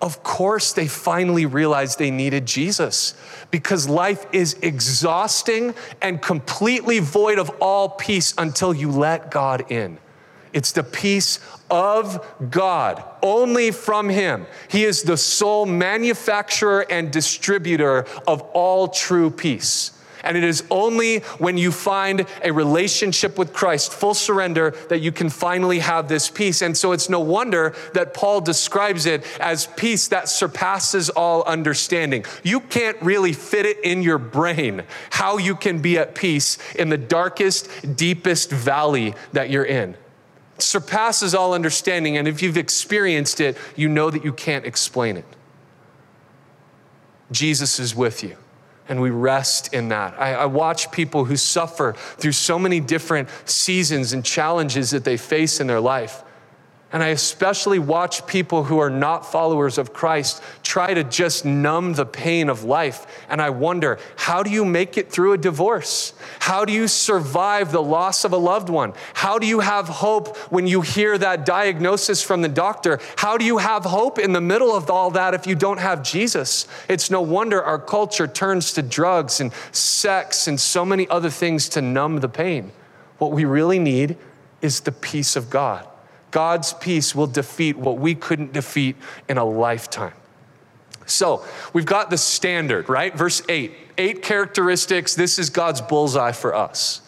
Of 0.00 0.22
course, 0.22 0.72
they 0.72 0.86
finally 0.86 1.46
realized 1.46 1.98
they 1.98 2.10
needed 2.10 2.46
Jesus 2.46 3.14
because 3.50 3.88
life 3.88 4.26
is 4.32 4.54
exhausting 4.60 5.74
and 6.02 6.20
completely 6.20 6.98
void 6.98 7.38
of 7.38 7.50
all 7.60 7.88
peace 7.88 8.34
until 8.36 8.74
you 8.74 8.90
let 8.90 9.30
God 9.30 9.70
in. 9.72 9.98
It's 10.52 10.72
the 10.72 10.84
peace 10.84 11.40
of 11.68 12.24
God, 12.50 13.02
only 13.22 13.72
from 13.72 14.08
Him. 14.08 14.46
He 14.68 14.84
is 14.84 15.02
the 15.02 15.16
sole 15.16 15.66
manufacturer 15.66 16.86
and 16.88 17.10
distributor 17.10 18.06
of 18.26 18.40
all 18.52 18.88
true 18.88 19.30
peace. 19.30 19.93
And 20.24 20.36
it 20.36 20.44
is 20.44 20.64
only 20.70 21.18
when 21.38 21.58
you 21.58 21.70
find 21.70 22.26
a 22.42 22.50
relationship 22.50 23.38
with 23.38 23.52
Christ, 23.52 23.92
full 23.92 24.14
surrender, 24.14 24.70
that 24.88 25.00
you 25.00 25.12
can 25.12 25.28
finally 25.28 25.78
have 25.80 26.08
this 26.08 26.30
peace. 26.30 26.62
And 26.62 26.76
so 26.76 26.92
it's 26.92 27.08
no 27.08 27.20
wonder 27.20 27.74
that 27.92 28.14
Paul 28.14 28.40
describes 28.40 29.06
it 29.06 29.24
as 29.38 29.66
peace 29.66 30.08
that 30.08 30.28
surpasses 30.28 31.10
all 31.10 31.42
understanding. 31.44 32.24
You 32.42 32.60
can't 32.60 33.00
really 33.02 33.32
fit 33.32 33.66
it 33.66 33.80
in 33.84 34.02
your 34.02 34.18
brain 34.18 34.82
how 35.10 35.38
you 35.38 35.54
can 35.54 35.80
be 35.80 35.98
at 35.98 36.14
peace 36.14 36.58
in 36.74 36.88
the 36.88 36.98
darkest, 36.98 37.68
deepest 37.96 38.50
valley 38.50 39.14
that 39.32 39.50
you're 39.50 39.64
in. 39.64 39.96
Surpasses 40.58 41.34
all 41.34 41.52
understanding. 41.52 42.16
And 42.16 42.26
if 42.26 42.40
you've 42.40 42.56
experienced 42.56 43.40
it, 43.40 43.58
you 43.76 43.88
know 43.88 44.08
that 44.10 44.24
you 44.24 44.32
can't 44.32 44.64
explain 44.64 45.16
it. 45.16 45.26
Jesus 47.30 47.78
is 47.78 47.94
with 47.94 48.22
you 48.22 48.36
and 48.88 49.00
we 49.00 49.10
rest 49.10 49.72
in 49.72 49.88
that. 49.88 50.18
I, 50.18 50.34
I, 50.34 50.46
watch 50.46 50.90
people 50.90 51.24
who 51.24 51.36
suffer 51.36 51.94
through 51.94 52.32
so 52.32 52.58
many 52.58 52.80
different 52.80 53.28
seasons 53.46 54.12
and 54.12 54.24
challenges 54.24 54.90
that 54.90 55.04
they 55.04 55.16
face 55.16 55.60
in 55.60 55.66
their 55.66 55.80
life. 55.80 56.22
And 56.94 57.02
I 57.02 57.08
especially 57.08 57.80
watch 57.80 58.24
people 58.24 58.62
who 58.62 58.78
are 58.78 58.88
not 58.88 59.26
followers 59.32 59.78
of 59.78 59.92
Christ 59.92 60.40
try 60.62 60.94
to 60.94 61.02
just 61.02 61.44
numb 61.44 61.94
the 61.94 62.06
pain 62.06 62.48
of 62.48 62.62
life. 62.62 63.04
And 63.28 63.42
I 63.42 63.50
wonder, 63.50 63.98
how 64.14 64.44
do 64.44 64.50
you 64.50 64.64
make 64.64 64.96
it 64.96 65.10
through 65.10 65.32
a 65.32 65.38
divorce? 65.38 66.12
How 66.38 66.64
do 66.64 66.72
you 66.72 66.86
survive 66.86 67.72
the 67.72 67.82
loss 67.82 68.24
of 68.24 68.32
a 68.32 68.36
loved 68.36 68.68
one? 68.68 68.92
How 69.12 69.40
do 69.40 69.46
you 69.48 69.58
have 69.58 69.88
hope 69.88 70.36
when 70.52 70.68
you 70.68 70.82
hear 70.82 71.18
that 71.18 71.44
diagnosis 71.44 72.22
from 72.22 72.42
the 72.42 72.48
doctor? 72.48 73.00
How 73.16 73.38
do 73.38 73.44
you 73.44 73.58
have 73.58 73.82
hope 73.82 74.20
in 74.20 74.32
the 74.32 74.40
middle 74.40 74.70
of 74.72 74.88
all 74.88 75.10
that 75.10 75.34
if 75.34 75.48
you 75.48 75.56
don't 75.56 75.80
have 75.80 76.00
Jesus? 76.04 76.68
It's 76.88 77.10
no 77.10 77.22
wonder 77.22 77.60
our 77.60 77.80
culture 77.80 78.28
turns 78.28 78.72
to 78.74 78.82
drugs 78.82 79.40
and 79.40 79.52
sex 79.72 80.46
and 80.46 80.60
so 80.60 80.84
many 80.84 81.08
other 81.08 81.30
things 81.30 81.68
to 81.70 81.82
numb 81.82 82.20
the 82.20 82.28
pain. 82.28 82.70
What 83.18 83.32
we 83.32 83.44
really 83.44 83.80
need 83.80 84.16
is 84.62 84.82
the 84.82 84.92
peace 84.92 85.34
of 85.34 85.50
God. 85.50 85.88
God's 86.34 86.72
peace 86.72 87.14
will 87.14 87.28
defeat 87.28 87.76
what 87.76 87.98
we 87.98 88.16
couldn't 88.16 88.52
defeat 88.52 88.96
in 89.28 89.38
a 89.38 89.44
lifetime. 89.44 90.14
So 91.06 91.44
we've 91.72 91.86
got 91.86 92.10
the 92.10 92.18
standard, 92.18 92.88
right? 92.88 93.16
Verse 93.16 93.40
8. 93.48 93.72
Eight 93.98 94.20
characteristics. 94.22 95.14
This 95.14 95.38
is 95.38 95.48
God's 95.48 95.80
bullseye 95.80 96.32
for 96.32 96.52
us. 96.52 97.02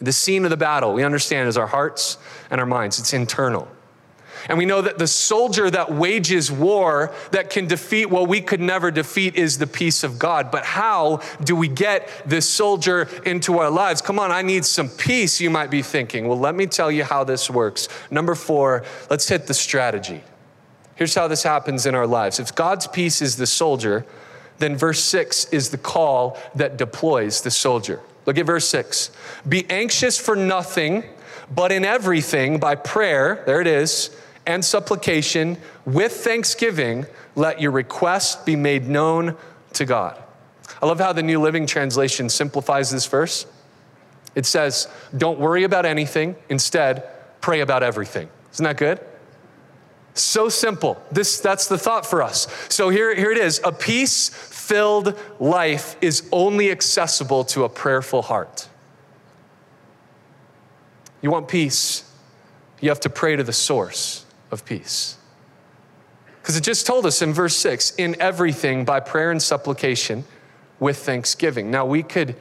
The 0.00 0.12
scene 0.12 0.44
of 0.44 0.50
the 0.50 0.56
battle, 0.56 0.94
we 0.94 1.02
understand, 1.02 1.48
is 1.48 1.56
our 1.56 1.66
hearts 1.66 2.18
and 2.52 2.60
our 2.60 2.66
minds. 2.68 3.00
It's 3.00 3.12
internal. 3.12 3.66
And 4.48 4.58
we 4.58 4.66
know 4.66 4.82
that 4.82 4.98
the 4.98 5.06
soldier 5.06 5.70
that 5.70 5.92
wages 5.92 6.50
war 6.50 7.14
that 7.30 7.50
can 7.50 7.66
defeat 7.66 8.06
what 8.06 8.28
we 8.28 8.40
could 8.40 8.60
never 8.60 8.90
defeat 8.90 9.36
is 9.36 9.58
the 9.58 9.66
peace 9.66 10.04
of 10.04 10.18
God. 10.18 10.50
But 10.50 10.64
how 10.64 11.20
do 11.42 11.56
we 11.56 11.68
get 11.68 12.08
this 12.26 12.48
soldier 12.48 13.08
into 13.24 13.58
our 13.58 13.70
lives? 13.70 14.02
Come 14.02 14.18
on, 14.18 14.30
I 14.30 14.42
need 14.42 14.64
some 14.64 14.88
peace, 14.88 15.40
you 15.40 15.50
might 15.50 15.70
be 15.70 15.82
thinking. 15.82 16.28
Well, 16.28 16.38
let 16.38 16.54
me 16.54 16.66
tell 16.66 16.90
you 16.90 17.04
how 17.04 17.24
this 17.24 17.48
works. 17.48 17.88
Number 18.10 18.34
four, 18.34 18.84
let's 19.08 19.28
hit 19.28 19.46
the 19.46 19.54
strategy. 19.54 20.22
Here's 20.96 21.14
how 21.14 21.26
this 21.26 21.42
happens 21.42 21.86
in 21.86 21.94
our 21.94 22.06
lives. 22.06 22.38
If 22.38 22.54
God's 22.54 22.86
peace 22.86 23.22
is 23.22 23.36
the 23.36 23.46
soldier, 23.46 24.06
then 24.58 24.76
verse 24.76 25.02
six 25.02 25.46
is 25.46 25.70
the 25.70 25.78
call 25.78 26.38
that 26.54 26.76
deploys 26.76 27.40
the 27.40 27.50
soldier. 27.50 28.00
Look 28.26 28.38
at 28.38 28.46
verse 28.46 28.68
six. 28.68 29.10
Be 29.48 29.68
anxious 29.68 30.18
for 30.18 30.36
nothing, 30.36 31.04
but 31.52 31.72
in 31.72 31.84
everything 31.84 32.58
by 32.58 32.74
prayer, 32.74 33.42
there 33.46 33.60
it 33.60 33.66
is 33.66 34.16
and 34.46 34.64
supplication 34.64 35.58
with 35.84 36.12
thanksgiving, 36.12 37.06
let 37.34 37.60
your 37.60 37.70
request 37.70 38.44
be 38.44 38.56
made 38.56 38.88
known 38.88 39.36
to 39.74 39.84
God. 39.84 40.22
I 40.82 40.86
love 40.86 41.00
how 41.00 41.12
the 41.12 41.22
New 41.22 41.40
Living 41.40 41.66
Translation 41.66 42.28
simplifies 42.28 42.90
this 42.90 43.06
verse. 43.06 43.46
It 44.34 44.46
says, 44.46 44.88
Don't 45.16 45.38
worry 45.38 45.64
about 45.64 45.86
anything, 45.86 46.36
instead, 46.48 47.08
pray 47.40 47.60
about 47.60 47.82
everything. 47.82 48.28
Isn't 48.52 48.64
that 48.64 48.76
good? 48.76 49.00
So 50.14 50.48
simple. 50.48 51.02
This, 51.10 51.40
that's 51.40 51.66
the 51.66 51.78
thought 51.78 52.06
for 52.06 52.22
us. 52.22 52.46
So 52.68 52.88
here, 52.88 53.14
here 53.14 53.32
it 53.32 53.38
is. 53.38 53.60
A 53.64 53.72
peace 53.72 54.28
filled 54.28 55.18
life 55.40 55.96
is 56.00 56.28
only 56.30 56.70
accessible 56.70 57.44
to 57.46 57.64
a 57.64 57.68
prayerful 57.68 58.22
heart. 58.22 58.68
You 61.20 61.30
want 61.30 61.48
peace, 61.48 62.10
you 62.80 62.90
have 62.90 63.00
to 63.00 63.10
pray 63.10 63.34
to 63.34 63.42
the 63.42 63.52
source 63.52 64.23
of 64.54 64.64
peace. 64.64 65.18
Because 66.40 66.56
it 66.56 66.62
just 66.62 66.86
told 66.86 67.04
us 67.04 67.20
in 67.20 67.34
verse 67.34 67.56
6 67.56 67.96
in 67.96 68.16
everything 68.20 68.86
by 68.86 69.00
prayer 69.00 69.30
and 69.30 69.42
supplication 69.42 70.24
with 70.80 70.98
thanksgiving. 70.98 71.70
Now, 71.70 71.84
we 71.84 72.02
could 72.02 72.36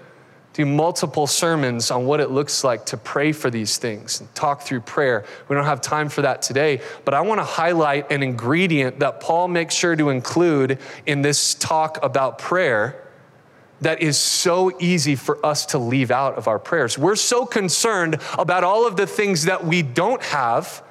do 0.53 0.65
multiple 0.65 1.25
sermons 1.25 1.89
on 1.89 2.05
what 2.05 2.19
it 2.19 2.29
looks 2.29 2.63
like 2.63 2.85
to 2.85 2.97
pray 2.97 3.31
for 3.31 3.49
these 3.49 3.77
things 3.77 4.19
and 4.19 4.33
talk 4.35 4.61
through 4.61 4.81
prayer. 4.81 5.25
We 5.47 5.55
don't 5.55 5.65
have 5.65 5.81
time 5.81 6.09
for 6.09 6.21
that 6.21 6.41
today, 6.41 6.81
but 7.05 7.13
I 7.13 7.21
want 7.21 7.39
to 7.39 7.45
highlight 7.45 8.11
an 8.11 8.21
ingredient 8.21 8.99
that 8.99 9.19
Paul 9.19 9.47
makes 9.47 9.73
sure 9.73 9.95
to 9.95 10.09
include 10.09 10.77
in 11.05 11.23
this 11.23 11.55
talk 11.55 11.97
about 12.03 12.37
prayer 12.37 13.03
that 13.81 14.01
is 14.01 14.17
so 14.17 14.71
easy 14.79 15.15
for 15.15 15.43
us 15.45 15.65
to 15.67 15.77
leave 15.77 16.11
out 16.11 16.35
of 16.35 16.47
our 16.47 16.59
prayers. 16.59 16.97
We're 16.97 17.15
so 17.15 17.45
concerned 17.45 18.19
about 18.37 18.63
all 18.63 18.87
of 18.87 18.95
the 18.95 19.07
things 19.07 19.45
that 19.45 19.65
we 19.65 19.81
don't 19.81 20.21
have 20.23 20.83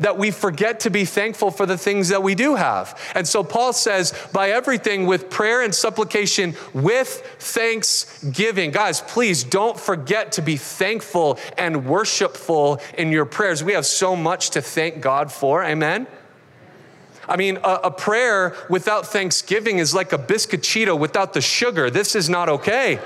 that 0.00 0.18
we 0.18 0.30
forget 0.30 0.80
to 0.80 0.90
be 0.90 1.04
thankful 1.04 1.50
for 1.50 1.66
the 1.66 1.78
things 1.78 2.08
that 2.08 2.22
we 2.22 2.34
do 2.34 2.54
have. 2.54 2.98
And 3.14 3.26
so 3.26 3.42
Paul 3.42 3.72
says, 3.72 4.12
by 4.32 4.50
everything 4.50 5.06
with 5.06 5.30
prayer 5.30 5.62
and 5.62 5.74
supplication 5.74 6.54
with 6.74 7.08
thanksgiving. 7.38 8.70
Guys, 8.70 9.00
please 9.00 9.44
don't 9.44 9.78
forget 9.78 10.32
to 10.32 10.42
be 10.42 10.56
thankful 10.56 11.38
and 11.56 11.86
worshipful 11.86 12.80
in 12.98 13.10
your 13.10 13.24
prayers. 13.24 13.64
We 13.64 13.72
have 13.72 13.86
so 13.86 14.14
much 14.14 14.50
to 14.50 14.62
thank 14.62 15.00
God 15.00 15.32
for. 15.32 15.64
Amen. 15.64 16.06
I 17.28 17.36
mean, 17.36 17.56
a, 17.58 17.80
a 17.84 17.90
prayer 17.90 18.54
without 18.70 19.06
thanksgiving 19.06 19.78
is 19.78 19.94
like 19.94 20.12
a 20.12 20.18
biscochito 20.18 20.98
without 20.98 21.32
the 21.32 21.40
sugar. 21.40 21.90
This 21.90 22.14
is 22.14 22.28
not 22.28 22.48
okay. 22.48 23.00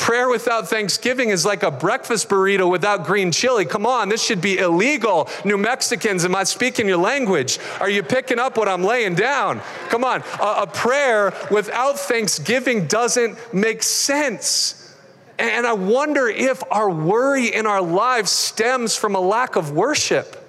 Prayer 0.00 0.30
without 0.30 0.66
thanksgiving 0.66 1.28
is 1.28 1.44
like 1.44 1.62
a 1.62 1.70
breakfast 1.70 2.30
burrito 2.30 2.70
without 2.70 3.04
green 3.04 3.30
chili. 3.30 3.66
Come 3.66 3.84
on, 3.84 4.08
this 4.08 4.24
should 4.24 4.40
be 4.40 4.56
illegal. 4.56 5.28
New 5.44 5.58
Mexicans, 5.58 6.24
am 6.24 6.34
I 6.34 6.44
speaking 6.44 6.88
your 6.88 6.96
language? 6.96 7.58
Are 7.80 7.90
you 7.90 8.02
picking 8.02 8.38
up 8.38 8.56
what 8.56 8.66
I'm 8.66 8.82
laying 8.82 9.14
down? 9.14 9.60
Come 9.90 10.02
on, 10.02 10.24
a, 10.40 10.62
a 10.62 10.66
prayer 10.66 11.34
without 11.50 11.98
thanksgiving 11.98 12.86
doesn't 12.86 13.36
make 13.52 13.82
sense. 13.82 14.96
And 15.38 15.66
I 15.66 15.74
wonder 15.74 16.28
if 16.28 16.62
our 16.70 16.88
worry 16.88 17.54
in 17.54 17.66
our 17.66 17.82
lives 17.82 18.30
stems 18.30 18.96
from 18.96 19.14
a 19.14 19.20
lack 19.20 19.54
of 19.54 19.72
worship. 19.72 20.39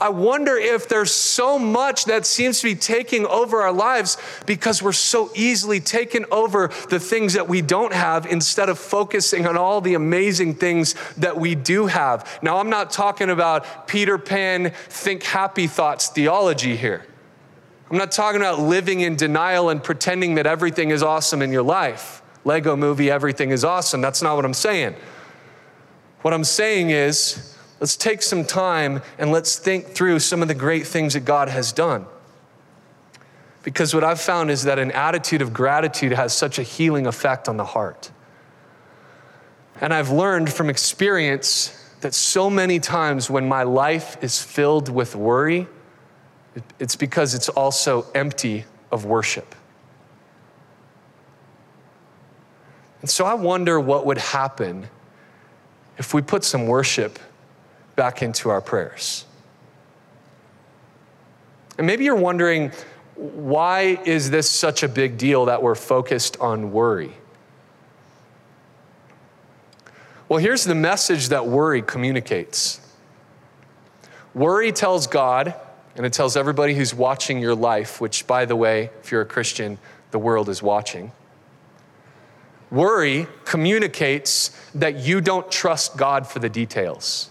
I 0.00 0.08
wonder 0.08 0.56
if 0.56 0.88
there's 0.88 1.12
so 1.12 1.58
much 1.58 2.06
that 2.06 2.24
seems 2.24 2.60
to 2.60 2.68
be 2.68 2.74
taking 2.74 3.26
over 3.26 3.60
our 3.60 3.72
lives 3.72 4.16
because 4.46 4.82
we're 4.82 4.92
so 4.92 5.30
easily 5.34 5.78
taken 5.78 6.24
over 6.32 6.70
the 6.88 6.98
things 6.98 7.34
that 7.34 7.48
we 7.48 7.60
don't 7.60 7.92
have 7.92 8.24
instead 8.24 8.70
of 8.70 8.78
focusing 8.78 9.46
on 9.46 9.58
all 9.58 9.82
the 9.82 9.92
amazing 9.92 10.54
things 10.54 10.94
that 11.18 11.36
we 11.36 11.54
do 11.54 11.86
have. 11.86 12.38
Now, 12.42 12.56
I'm 12.56 12.70
not 12.70 12.90
talking 12.90 13.28
about 13.28 13.86
Peter 13.86 14.16
Pan, 14.16 14.72
think 14.88 15.22
happy 15.22 15.66
thoughts 15.66 16.08
theology 16.08 16.76
here. 16.76 17.04
I'm 17.90 17.98
not 17.98 18.12
talking 18.12 18.40
about 18.40 18.60
living 18.60 19.00
in 19.00 19.16
denial 19.16 19.68
and 19.68 19.82
pretending 19.82 20.36
that 20.36 20.46
everything 20.46 20.90
is 20.90 21.02
awesome 21.02 21.42
in 21.42 21.52
your 21.52 21.64
life. 21.64 22.22
Lego 22.44 22.74
movie, 22.74 23.10
everything 23.10 23.50
is 23.50 23.64
awesome. 23.64 24.00
That's 24.00 24.22
not 24.22 24.36
what 24.36 24.46
I'm 24.46 24.54
saying. 24.54 24.94
What 26.22 26.32
I'm 26.32 26.44
saying 26.44 26.90
is, 26.90 27.56
Let's 27.80 27.96
take 27.96 28.20
some 28.20 28.44
time 28.44 29.00
and 29.18 29.32
let's 29.32 29.58
think 29.58 29.86
through 29.86 30.18
some 30.18 30.42
of 30.42 30.48
the 30.48 30.54
great 30.54 30.86
things 30.86 31.14
that 31.14 31.24
God 31.24 31.48
has 31.48 31.72
done. 31.72 32.04
Because 33.62 33.94
what 33.94 34.04
I've 34.04 34.20
found 34.20 34.50
is 34.50 34.64
that 34.64 34.78
an 34.78 34.90
attitude 34.92 35.42
of 35.42 35.52
gratitude 35.52 36.12
has 36.12 36.34
such 36.34 36.58
a 36.58 36.62
healing 36.62 37.06
effect 37.06 37.48
on 37.48 37.56
the 37.56 37.64
heart. 37.64 38.10
And 39.80 39.94
I've 39.94 40.10
learned 40.10 40.52
from 40.52 40.68
experience 40.68 41.76
that 42.02 42.14
so 42.14 42.50
many 42.50 42.80
times 42.80 43.30
when 43.30 43.48
my 43.48 43.62
life 43.62 44.22
is 44.22 44.42
filled 44.42 44.90
with 44.90 45.16
worry, 45.16 45.66
it's 46.78 46.96
because 46.96 47.34
it's 47.34 47.48
also 47.48 48.06
empty 48.14 48.64
of 48.92 49.06
worship. 49.06 49.54
And 53.00 53.08
so 53.08 53.24
I 53.24 53.34
wonder 53.34 53.80
what 53.80 54.04
would 54.04 54.18
happen 54.18 54.88
if 55.96 56.12
we 56.12 56.20
put 56.20 56.44
some 56.44 56.66
worship 56.66 57.18
back 58.00 58.22
into 58.22 58.48
our 58.48 58.62
prayers. 58.62 59.26
And 61.76 61.86
maybe 61.86 62.04
you're 62.04 62.14
wondering, 62.16 62.72
why 63.14 64.00
is 64.06 64.30
this 64.30 64.48
such 64.48 64.82
a 64.82 64.88
big 64.88 65.18
deal 65.18 65.44
that 65.44 65.62
we're 65.62 65.74
focused 65.74 66.38
on 66.40 66.72
worry? 66.72 67.12
Well, 70.30 70.38
here's 70.38 70.64
the 70.64 70.74
message 70.74 71.28
that 71.28 71.46
worry 71.46 71.82
communicates 71.82 72.80
worry 74.32 74.72
tells 74.72 75.06
God, 75.06 75.54
and 75.94 76.06
it 76.06 76.14
tells 76.14 76.38
everybody 76.38 76.74
who's 76.74 76.94
watching 76.94 77.38
your 77.38 77.54
life, 77.54 78.00
which, 78.00 78.26
by 78.26 78.46
the 78.46 78.56
way, 78.56 78.88
if 79.02 79.12
you're 79.12 79.20
a 79.20 79.26
Christian, 79.26 79.76
the 80.10 80.18
world 80.18 80.48
is 80.48 80.62
watching. 80.62 81.12
Worry 82.70 83.26
communicates 83.44 84.58
that 84.74 84.94
you 84.94 85.20
don't 85.20 85.52
trust 85.52 85.98
God 85.98 86.26
for 86.26 86.38
the 86.38 86.48
details. 86.48 87.29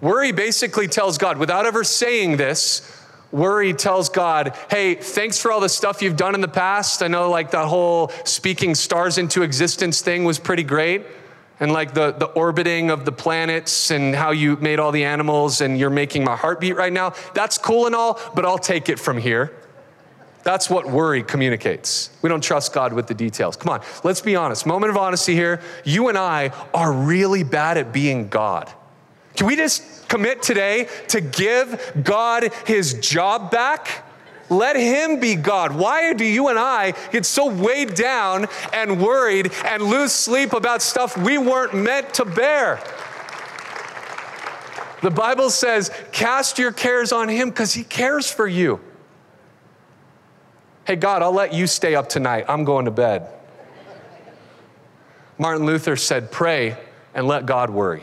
Worry 0.00 0.32
basically 0.32 0.88
tells 0.88 1.18
God, 1.18 1.38
without 1.38 1.66
ever 1.66 1.84
saying 1.84 2.36
this, 2.36 2.82
worry 3.30 3.72
tells 3.74 4.08
God, 4.08 4.56
hey, 4.70 4.94
thanks 4.94 5.38
for 5.40 5.52
all 5.52 5.60
the 5.60 5.68
stuff 5.68 6.02
you've 6.02 6.16
done 6.16 6.34
in 6.34 6.40
the 6.40 6.48
past. 6.48 7.02
I 7.02 7.08
know 7.08 7.30
like 7.30 7.50
that 7.50 7.66
whole 7.66 8.08
speaking 8.24 8.74
stars 8.74 9.18
into 9.18 9.42
existence 9.42 10.00
thing 10.00 10.24
was 10.24 10.38
pretty 10.38 10.62
great. 10.62 11.04
And 11.60 11.72
like 11.72 11.92
the, 11.92 12.12
the 12.12 12.26
orbiting 12.26 12.90
of 12.90 13.04
the 13.04 13.10
planets 13.10 13.90
and 13.90 14.14
how 14.14 14.30
you 14.30 14.56
made 14.56 14.78
all 14.78 14.92
the 14.92 15.04
animals 15.04 15.60
and 15.60 15.76
you're 15.78 15.90
making 15.90 16.22
my 16.24 16.36
heart 16.36 16.60
beat 16.60 16.74
right 16.74 16.92
now. 16.92 17.14
That's 17.34 17.58
cool 17.58 17.86
and 17.86 17.96
all, 17.96 18.20
but 18.34 18.44
I'll 18.44 18.58
take 18.58 18.88
it 18.88 18.98
from 18.98 19.18
here. 19.18 19.52
That's 20.44 20.70
what 20.70 20.86
worry 20.86 21.24
communicates. 21.24 22.10
We 22.22 22.28
don't 22.28 22.42
trust 22.42 22.72
God 22.72 22.92
with 22.92 23.08
the 23.08 23.14
details. 23.14 23.56
Come 23.56 23.72
on, 23.72 23.82
let's 24.04 24.20
be 24.20 24.36
honest. 24.36 24.66
Moment 24.66 24.90
of 24.90 24.96
honesty 24.96 25.34
here. 25.34 25.60
You 25.84 26.08
and 26.08 26.16
I 26.16 26.52
are 26.72 26.92
really 26.92 27.42
bad 27.42 27.76
at 27.76 27.92
being 27.92 28.28
God. 28.28 28.72
Can 29.38 29.46
we 29.46 29.54
just 29.54 30.08
commit 30.08 30.42
today 30.42 30.88
to 31.08 31.20
give 31.20 32.02
God 32.02 32.52
his 32.66 32.94
job 32.94 33.52
back? 33.52 34.04
Let 34.50 34.74
him 34.74 35.20
be 35.20 35.36
God. 35.36 35.70
Why 35.70 36.12
do 36.12 36.24
you 36.24 36.48
and 36.48 36.58
I 36.58 36.94
get 37.12 37.24
so 37.24 37.46
weighed 37.46 37.94
down 37.94 38.48
and 38.72 39.00
worried 39.00 39.52
and 39.64 39.84
lose 39.84 40.10
sleep 40.10 40.54
about 40.54 40.82
stuff 40.82 41.16
we 41.16 41.38
weren't 41.38 41.72
meant 41.72 42.14
to 42.14 42.24
bear? 42.24 42.82
The 45.02 45.10
Bible 45.12 45.50
says, 45.50 45.92
cast 46.10 46.58
your 46.58 46.72
cares 46.72 47.12
on 47.12 47.28
him 47.28 47.50
because 47.50 47.72
he 47.72 47.84
cares 47.84 48.28
for 48.28 48.48
you. 48.48 48.80
Hey, 50.84 50.96
God, 50.96 51.22
I'll 51.22 51.30
let 51.30 51.54
you 51.54 51.68
stay 51.68 51.94
up 51.94 52.08
tonight. 52.08 52.46
I'm 52.48 52.64
going 52.64 52.86
to 52.86 52.90
bed. 52.90 53.28
Martin 55.38 55.64
Luther 55.64 55.94
said, 55.94 56.32
pray 56.32 56.76
and 57.14 57.28
let 57.28 57.46
God 57.46 57.70
worry. 57.70 58.02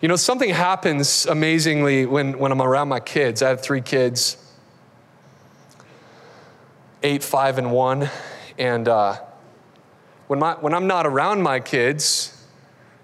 You 0.00 0.08
know, 0.08 0.16
something 0.16 0.50
happens 0.50 1.24
amazingly 1.24 2.04
when, 2.04 2.38
when 2.38 2.50
I'm 2.50 2.60
around 2.60 2.88
my 2.88 3.00
kids. 3.00 3.42
I 3.42 3.48
have 3.48 3.60
three 3.62 3.80
kids 3.80 4.36
eight, 7.02 7.22
five, 7.22 7.58
and 7.58 7.70
one. 7.70 8.10
And 8.58 8.88
uh, 8.88 9.20
when, 10.26 10.38
my, 10.38 10.54
when 10.54 10.72
I'm 10.72 10.86
not 10.86 11.06
around 11.06 11.42
my 11.42 11.60
kids, 11.60 12.46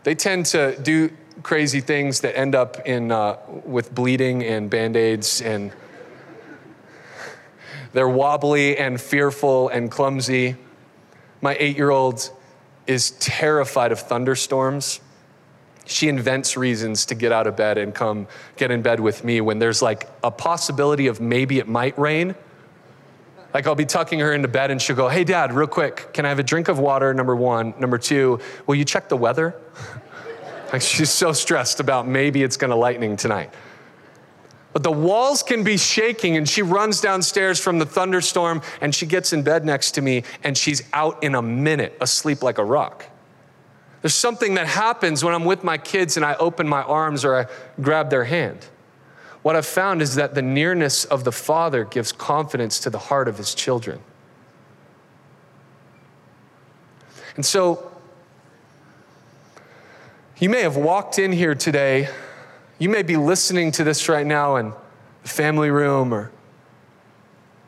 they 0.05 0.15
tend 0.15 0.47
to 0.47 0.77
do 0.81 1.11
crazy 1.43 1.81
things 1.81 2.21
that 2.23 2.37
end 2.37 2.55
up 2.55 2.87
in, 2.87 3.13
uh, 3.13 3.37
with 3.65 3.95
bleeding 3.95 4.43
and 4.43 4.71
band 4.71 4.97
aids, 4.97 5.43
and 5.43 5.71
they're 7.93 8.09
wobbly 8.09 8.79
and 8.79 8.99
fearful 9.01 9.69
and 9.69 9.91
clumsy. 9.91 10.57
My 11.43 11.57
eight 11.61 11.77
year 11.77 11.91
old 11.91 12.31
is 12.87 13.13
terrified 13.13 13.93
of 13.93 14.01
thunderstorms 14.01 15.01
she 15.87 16.09
invents 16.09 16.57
reasons 16.57 17.07
to 17.07 17.15
get 17.15 17.33
out 17.33 17.47
of 17.47 17.57
bed 17.57 17.79
and 17.79 17.95
come 17.95 18.29
get 18.57 18.71
in 18.71 18.83
bed 18.83 19.01
with 19.01 19.25
me 19.25 19.41
when 19.41 19.59
there's 19.59 19.83
like 19.83 20.09
a 20.23 20.31
possibility 20.31 21.07
of 21.07 21.21
maybe 21.21 21.59
it 21.59 21.69
might 21.69 21.99
rain. 21.99 22.35
Like 23.53 23.67
I'll 23.67 23.75
be 23.75 23.87
tucking 23.87 24.21
her 24.21 24.33
into 24.33 24.49
bed 24.49 24.71
and 24.71 24.81
she'll 24.81 24.97
go, 24.97 25.09
Hey, 25.09 25.25
dad, 25.25 25.53
real 25.53 25.67
quick, 25.67 26.13
can 26.13 26.25
I 26.25 26.29
have 26.29 26.39
a 26.39 26.45
drink 26.45 26.69
of 26.69 26.79
water? 26.79 27.13
Number 27.13 27.35
one. 27.35 27.75
Number 27.79 27.99
two, 27.99 28.39
will 28.67 28.77
you 28.77 28.85
check 28.85 29.09
the 29.09 29.17
weather? 29.17 29.55
like 30.73 30.83
she's 30.83 31.11
so 31.11 31.33
stressed 31.33 31.81
about 31.81 32.07
maybe 32.07 32.43
it's 32.43 32.57
gonna 32.57 32.77
lightning 32.77 33.17
tonight. 33.17 33.53
But 34.73 34.85
the 34.85 34.93
walls 34.93 35.43
can 35.43 35.65
be 35.65 35.77
shaking, 35.77 36.37
and 36.37 36.49
she 36.49 36.63
runs 36.63 37.01
downstairs 37.01 37.59
from 37.59 37.81
the 37.81 37.87
thunderstorm 37.87 38.63
and 38.81 38.95
she 38.95 39.05
gets 39.05 39.33
in 39.33 39.43
bed 39.43 39.65
next 39.65 39.93
to 39.93 40.01
me 40.01 40.23
and 40.45 40.57
she's 40.57 40.83
out 40.93 41.23
in 41.25 41.35
a 41.35 41.43
minute, 41.43 41.97
asleep 42.01 42.43
like 42.43 42.59
a 42.59 42.65
rock. 42.65 43.05
There's 44.03 44.15
something 44.15 44.55
that 44.55 44.67
happens 44.67 45.23
when 45.23 45.35
I'm 45.35 45.45
with 45.45 45.63
my 45.63 45.77
kids 45.77 46.17
and 46.17 46.25
I 46.25 46.35
open 46.37 46.67
my 46.67 46.83
arms 46.83 47.25
or 47.25 47.37
I 47.37 47.47
grab 47.81 48.11
their 48.11 48.25
hand. 48.25 48.67
What 49.43 49.57
I've 49.57 49.67
found 49.67 50.03
is 50.03 50.15
that 50.17 50.35
the 50.35 50.43
nearness 50.43 51.05
of 51.05 51.25
the 51.25 51.33
Father 51.33 51.85
gives 51.85 52.13
confidence 52.13 52.79
to 52.81 52.91
the 52.91 52.99
heart 52.99 53.29
of 53.29 53.39
his 53.39 53.55
children. 53.55 54.01
And 57.37 57.45
so, 57.45 57.91
you 60.39 60.49
may 60.49 60.63
have 60.63 60.77
walked 60.77 61.19
in 61.19 61.33
here 61.33 61.55
today. 61.55 62.09
You 62.79 62.89
may 62.89 63.03
be 63.03 63.17
listening 63.17 63.73
to 63.73 63.85
this 63.85 64.09
right 64.09 64.27
now 64.27 64.57
in 64.57 64.73
the 65.23 65.29
family 65.29 65.71
room 65.71 66.15
or 66.15 66.33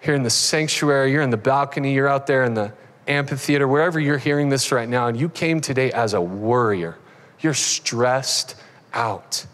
here 0.01 0.15
in 0.15 0.23
the 0.23 0.31
sanctuary. 0.31 1.13
You're 1.13 1.23
in 1.23 1.31
the 1.31 1.37
balcony. 1.37 1.95
You're 1.95 2.09
out 2.09 2.27
there 2.27 2.45
in 2.45 2.55
the 2.55 2.73
amphitheater, 3.07 3.67
wherever 3.67 3.99
you're 3.99 4.19
hearing 4.19 4.49
this 4.49 4.73
right 4.73 4.89
now, 4.89 5.09
and 5.09 5.19
you 5.19 5.29
came 5.29 5.61
today 5.61 5.91
as 5.93 6.15
a 6.15 6.21
worrier, 6.21 6.97
you're 7.41 7.55
stressed 7.55 8.55
out. 8.93 9.47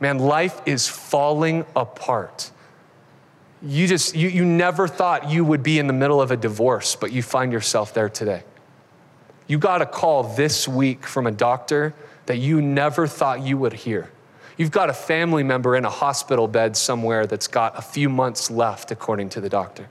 Man, 0.00 0.18
life 0.18 0.60
is 0.66 0.88
falling 0.88 1.64
apart. 1.76 2.50
you 3.62 3.86
just, 3.86 4.16
you, 4.16 4.28
you 4.28 4.44
never 4.44 4.88
thought 4.88 5.30
you 5.30 5.44
would 5.44 5.62
be 5.62 5.78
in 5.78 5.86
the 5.86 5.92
middle 5.92 6.20
of 6.20 6.30
a 6.30 6.36
divorce, 6.36 6.96
but 6.96 7.12
you 7.12 7.22
find 7.22 7.52
yourself 7.52 7.94
there 7.94 8.08
today. 8.08 8.42
You 9.46 9.58
got 9.58 9.82
a 9.82 9.86
call 9.86 10.24
this 10.24 10.66
week 10.66 11.06
from 11.06 11.26
a 11.26 11.30
doctor 11.30 11.94
that 12.26 12.38
you 12.38 12.60
never 12.60 13.06
thought 13.06 13.42
you 13.42 13.56
would 13.58 13.72
hear. 13.72 14.10
You've 14.56 14.70
got 14.70 14.90
a 14.90 14.94
family 14.94 15.42
member 15.42 15.76
in 15.76 15.84
a 15.84 15.90
hospital 15.90 16.48
bed 16.48 16.76
somewhere 16.76 17.26
that's 17.26 17.48
got 17.48 17.78
a 17.78 17.82
few 17.82 18.08
months 18.08 18.50
left, 18.50 18.90
according 18.90 19.30
to 19.30 19.40
the 19.40 19.48
doctor. 19.48 19.88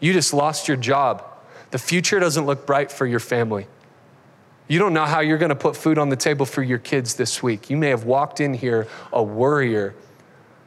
You 0.00 0.12
just 0.12 0.34
lost 0.34 0.68
your 0.68 0.76
job. 0.76 1.24
The 1.72 1.78
future 1.78 2.20
doesn't 2.20 2.44
look 2.44 2.66
bright 2.66 2.92
for 2.92 3.06
your 3.06 3.18
family. 3.18 3.66
You 4.68 4.78
don't 4.78 4.92
know 4.92 5.06
how 5.06 5.20
you're 5.20 5.38
going 5.38 5.48
to 5.48 5.54
put 5.54 5.74
food 5.74 5.98
on 5.98 6.10
the 6.10 6.16
table 6.16 6.46
for 6.46 6.62
your 6.62 6.78
kids 6.78 7.14
this 7.14 7.42
week. 7.42 7.70
You 7.70 7.78
may 7.78 7.88
have 7.88 8.04
walked 8.04 8.40
in 8.40 8.54
here 8.54 8.86
a 9.12 9.22
worrier. 9.22 9.94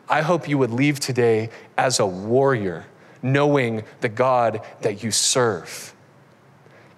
I 0.09 0.21
hope 0.21 0.49
you 0.49 0.57
would 0.57 0.71
leave 0.71 0.99
today 0.99 1.51
as 1.77 1.99
a 1.99 2.05
warrior, 2.05 2.85
knowing 3.21 3.83
the 4.01 4.09
God 4.09 4.61
that 4.81 5.03
you 5.03 5.11
serve. 5.11 5.93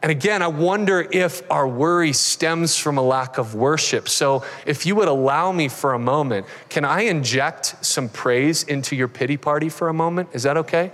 And 0.02 0.10
again, 0.10 0.42
I 0.42 0.48
wonder 0.48 1.06
if 1.12 1.42
our 1.52 1.68
worry 1.68 2.14
stems 2.14 2.78
from 2.78 2.98
a 2.98 3.02
lack 3.02 3.38
of 3.38 3.56
worship. 3.56 4.08
So, 4.08 4.46
if 4.66 4.86
you 4.86 4.96
would 4.96 5.08
allow 5.08 5.52
me 5.52 5.68
for 5.68 5.94
a 5.94 6.00
moment, 6.00 6.46
can 6.70 6.86
I 6.86 7.02
inject 7.02 7.84
some 7.84 8.08
praise 8.08 8.64
into 8.64 8.96
your 8.96 9.08
pity 9.08 9.36
party 9.36 9.68
for 9.68 9.90
a 9.90 9.94
moment? 9.94 10.30
Is 10.34 10.44
that 10.44 10.56
okay? 10.56 10.92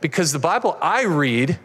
Because 0.00 0.32
the 0.32 0.38
Bible 0.38 0.78
I 0.80 1.02
read 1.02 1.58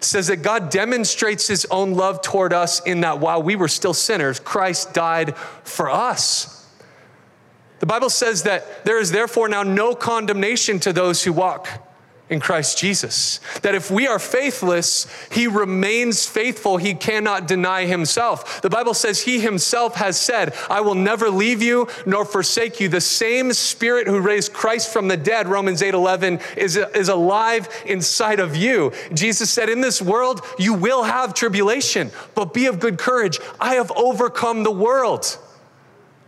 says 0.00 0.28
that 0.28 0.42
God 0.42 0.70
demonstrates 0.70 1.46
his 1.46 1.66
own 1.70 1.94
love 1.94 2.22
toward 2.22 2.52
us 2.52 2.80
in 2.80 3.00
that 3.00 3.20
while 3.20 3.42
we 3.42 3.56
were 3.56 3.68
still 3.68 3.94
sinners, 3.94 4.40
Christ 4.40 4.94
died 4.94 5.36
for 5.36 5.90
us. 5.90 6.68
The 7.80 7.86
Bible 7.86 8.10
says 8.10 8.44
that 8.44 8.84
there 8.84 8.98
is 8.98 9.10
therefore 9.10 9.48
now 9.48 9.62
no 9.62 9.94
condemnation 9.94 10.80
to 10.80 10.92
those 10.92 11.22
who 11.22 11.32
walk 11.32 11.68
in 12.30 12.40
Christ 12.40 12.78
Jesus. 12.78 13.38
That 13.60 13.74
if 13.74 13.90
we 13.90 14.06
are 14.06 14.18
faithless, 14.18 15.06
he 15.30 15.46
remains 15.46 16.26
faithful. 16.26 16.78
He 16.78 16.94
cannot 16.94 17.46
deny 17.46 17.84
himself. 17.84 18.62
The 18.62 18.70
Bible 18.70 18.94
says 18.94 19.20
he 19.20 19.40
himself 19.40 19.96
has 19.96 20.18
said, 20.18 20.54
I 20.70 20.80
will 20.80 20.94
never 20.94 21.28
leave 21.28 21.60
you 21.60 21.86
nor 22.06 22.24
forsake 22.24 22.80
you. 22.80 22.88
The 22.88 23.00
same 23.00 23.52
spirit 23.52 24.06
who 24.06 24.20
raised 24.20 24.54
Christ 24.54 24.90
from 24.90 25.08
the 25.08 25.18
dead, 25.18 25.48
Romans 25.48 25.82
8 25.82 25.92
11, 25.92 26.40
is, 26.56 26.76
is 26.76 27.08
alive 27.08 27.68
inside 27.84 28.40
of 28.40 28.56
you. 28.56 28.92
Jesus 29.12 29.50
said, 29.50 29.68
In 29.68 29.82
this 29.82 30.00
world, 30.00 30.40
you 30.58 30.72
will 30.72 31.02
have 31.02 31.34
tribulation, 31.34 32.10
but 32.34 32.54
be 32.54 32.66
of 32.66 32.80
good 32.80 32.98
courage. 32.98 33.38
I 33.60 33.74
have 33.74 33.92
overcome 33.92 34.62
the 34.62 34.72
world. 34.72 35.38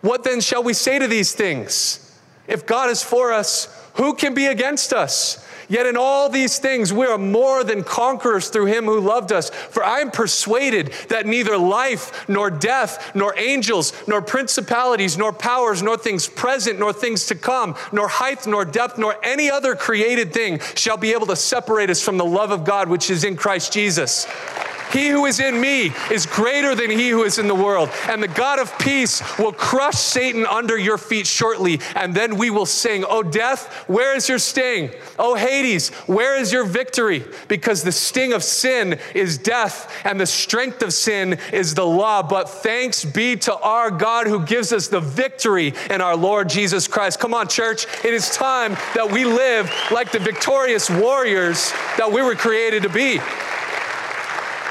What 0.03 0.25
then 0.25 0.41
shall 0.41 0.63
we 0.63 0.75
say 0.75 0.99
to 0.99 1.07
these 1.07 1.33
things? 1.33 2.03
If 2.47 2.67
God 2.67 2.91
is 2.91 3.03
for 3.03 3.33
us, 3.33 3.67
who 3.95 4.15
can 4.15 4.35
be 4.35 4.47
against 4.47 4.93
us? 4.93 5.45
Yet 5.69 5.87
in 5.87 5.97
all 5.97 6.29
these 6.29 6.59
things, 6.59 6.93
we 6.93 7.07
are 7.07 7.19
more 7.19 7.65
than 7.65 7.83
conquerors 7.83 8.49
through 8.49 8.67
him 8.67 8.85
who 8.85 9.01
loved 9.01 9.33
us. 9.33 9.51
For 9.51 9.85
I 9.85 10.01
am 10.01 10.11
persuaded 10.11 10.93
that 11.09 11.27
neither 11.27 11.57
life, 11.57 12.29
nor 12.29 12.51
death, 12.51 13.15
nor 13.15 13.37
angels, 13.39 13.93
nor 14.07 14.23
principalities, 14.23 15.19
nor 15.19 15.33
powers, 15.33 15.83
nor 15.83 15.97
things 15.97 16.29
present, 16.29 16.79
nor 16.79 16.93
things 16.93 17.27
to 17.27 17.35
come, 17.35 17.75
nor 17.93 18.09
height, 18.09 18.47
nor 18.47 18.65
depth, 18.65 18.99
nor 18.99 19.17
any 19.23 19.51
other 19.51 19.75
created 19.75 20.33
thing 20.33 20.61
shall 20.75 20.97
be 20.97 21.13
able 21.13 21.27
to 21.27 21.37
separate 21.37 21.91
us 21.91 22.03
from 22.03 22.19
the 22.19 22.25
love 22.25 22.51
of 22.51 22.65
God 22.65 22.89
which 22.89 23.11
is 23.11 23.25
in 23.25 23.37
Christ 23.37 23.73
Jesus. 23.73 24.27
He 24.97 25.09
who 25.09 25.27
is 25.27 25.41
in 25.41 25.61
me 25.61 25.93
is 26.11 26.25
greater 26.25 26.75
than 26.75 26.89
he 26.89 27.11
who 27.11 27.25
is 27.25 27.39
in 27.39 27.49
the 27.49 27.55
world. 27.55 27.91
And 28.09 28.23
the 28.23 28.29
God 28.29 28.59
of 28.59 28.77
peace 28.79 29.23
will 29.39 29.53
crush 29.53 29.97
Satan 29.97 30.47
under 30.47 30.79
your 30.79 30.97
feet 30.97 31.27
shortly. 31.27 31.81
And 31.95 32.15
then 32.15 32.39
we 32.39 32.49
will 32.49 32.65
sing, 32.65 33.05
Oh, 33.07 33.23
death, 33.23 33.71
where 33.89 34.17
is 34.17 34.27
your 34.27 34.39
sting? 34.39 34.91
Oh, 35.19 35.35
Hades, 35.35 35.91
where 36.07 36.41
is 36.41 36.51
your 36.51 36.65
victory? 36.65 37.25
Because 37.47 37.83
the 37.83 37.93
sting 37.93 38.33
of 38.33 38.43
sin 38.43 38.99
is 39.15 39.37
death, 39.37 39.93
and 40.05 40.19
the 40.19 40.27
strength 40.27 40.81
of 40.83 40.95
sin 40.95 41.39
is 41.53 41.75
the 41.75 41.85
law. 41.85 42.23
But 42.23 42.49
thanks 42.49 43.05
be 43.05 43.37
to 43.37 43.55
our 43.55 43.91
God 43.91 44.27
who 44.27 44.47
gives 44.47 44.73
us 44.73 44.89
the 44.89 45.01
victory 45.01 45.75
in 45.91 46.01
our 46.01 46.17
Lord 46.17 46.49
Jesus 46.49 46.89
Christ. 46.89 47.21
Come 47.21 47.35
on, 47.35 47.49
church. 47.49 47.87
It 48.03 48.15
is 48.15 48.31
time 48.31 48.73
that 48.95 49.13
we 49.13 49.27
live 49.27 49.71
like 49.91 50.11
the 50.11 50.21
victorious 50.21 50.89
warriors 50.89 51.71
that 51.99 52.11
we 52.11 52.23
were 52.23 52.35
created 52.35 52.83
to 52.85 52.89
be 52.89 53.21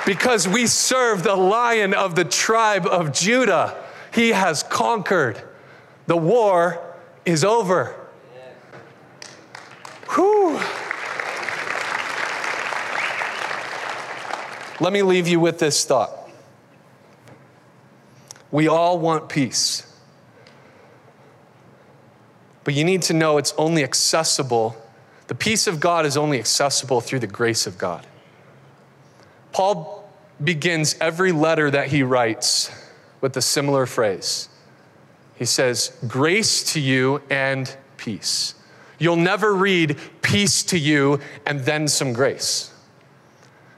because 0.06 0.48
we 0.48 0.68
serve 0.68 1.24
the 1.24 1.36
lion 1.36 1.94
of 1.94 2.16
the 2.16 2.26
tribe 2.26 2.86
of 2.86 3.12
Judah. 3.12 3.76
He 4.14 4.30
has 4.30 4.64
conquered. 4.64 5.42
The 6.08 6.16
war 6.18 6.80
is 7.26 7.44
over. 7.44 7.96
Whew. 10.10 10.60
Let 14.80 14.94
me 14.94 15.02
leave 15.02 15.28
you 15.28 15.40
with 15.40 15.60
this 15.60 15.86
thought. 15.86 16.12
We 18.52 18.68
all 18.68 19.00
want 19.00 19.28
peace. 19.28 19.92
But 22.64 22.74
you 22.74 22.84
need 22.84 23.02
to 23.04 23.14
know 23.14 23.38
it's 23.38 23.54
only 23.58 23.84
accessible, 23.84 24.76
the 25.28 25.36
peace 25.36 25.68
of 25.68 25.80
God 25.80 26.06
is 26.06 26.18
only 26.18 26.40
accessible 26.40 27.02
through 27.02 27.20
the 27.20 27.28
grace 27.28 27.68
of 27.68 27.78
God. 27.78 28.06
Paul 29.52 29.95
begins 30.44 30.96
every 31.00 31.32
letter 31.32 31.72
that 31.72 31.88
he 31.88 32.04
writes 32.04 32.72
with 33.22 33.36
a 33.38 33.42
similar 33.42 33.86
phrase. 33.86 34.50
He 35.36 35.46
says, 35.46 35.98
Grace 36.08 36.74
to 36.74 36.80
you 36.80 37.22
and 37.30 37.76
peace. 37.98 38.56
You'll 38.98 39.16
never 39.16 39.54
read 39.54 39.98
peace 40.22 40.64
to 40.64 40.80
you 40.80 41.20
and 41.46 41.62
then 41.62 41.88
some 41.88 42.14
grace. 42.14 42.74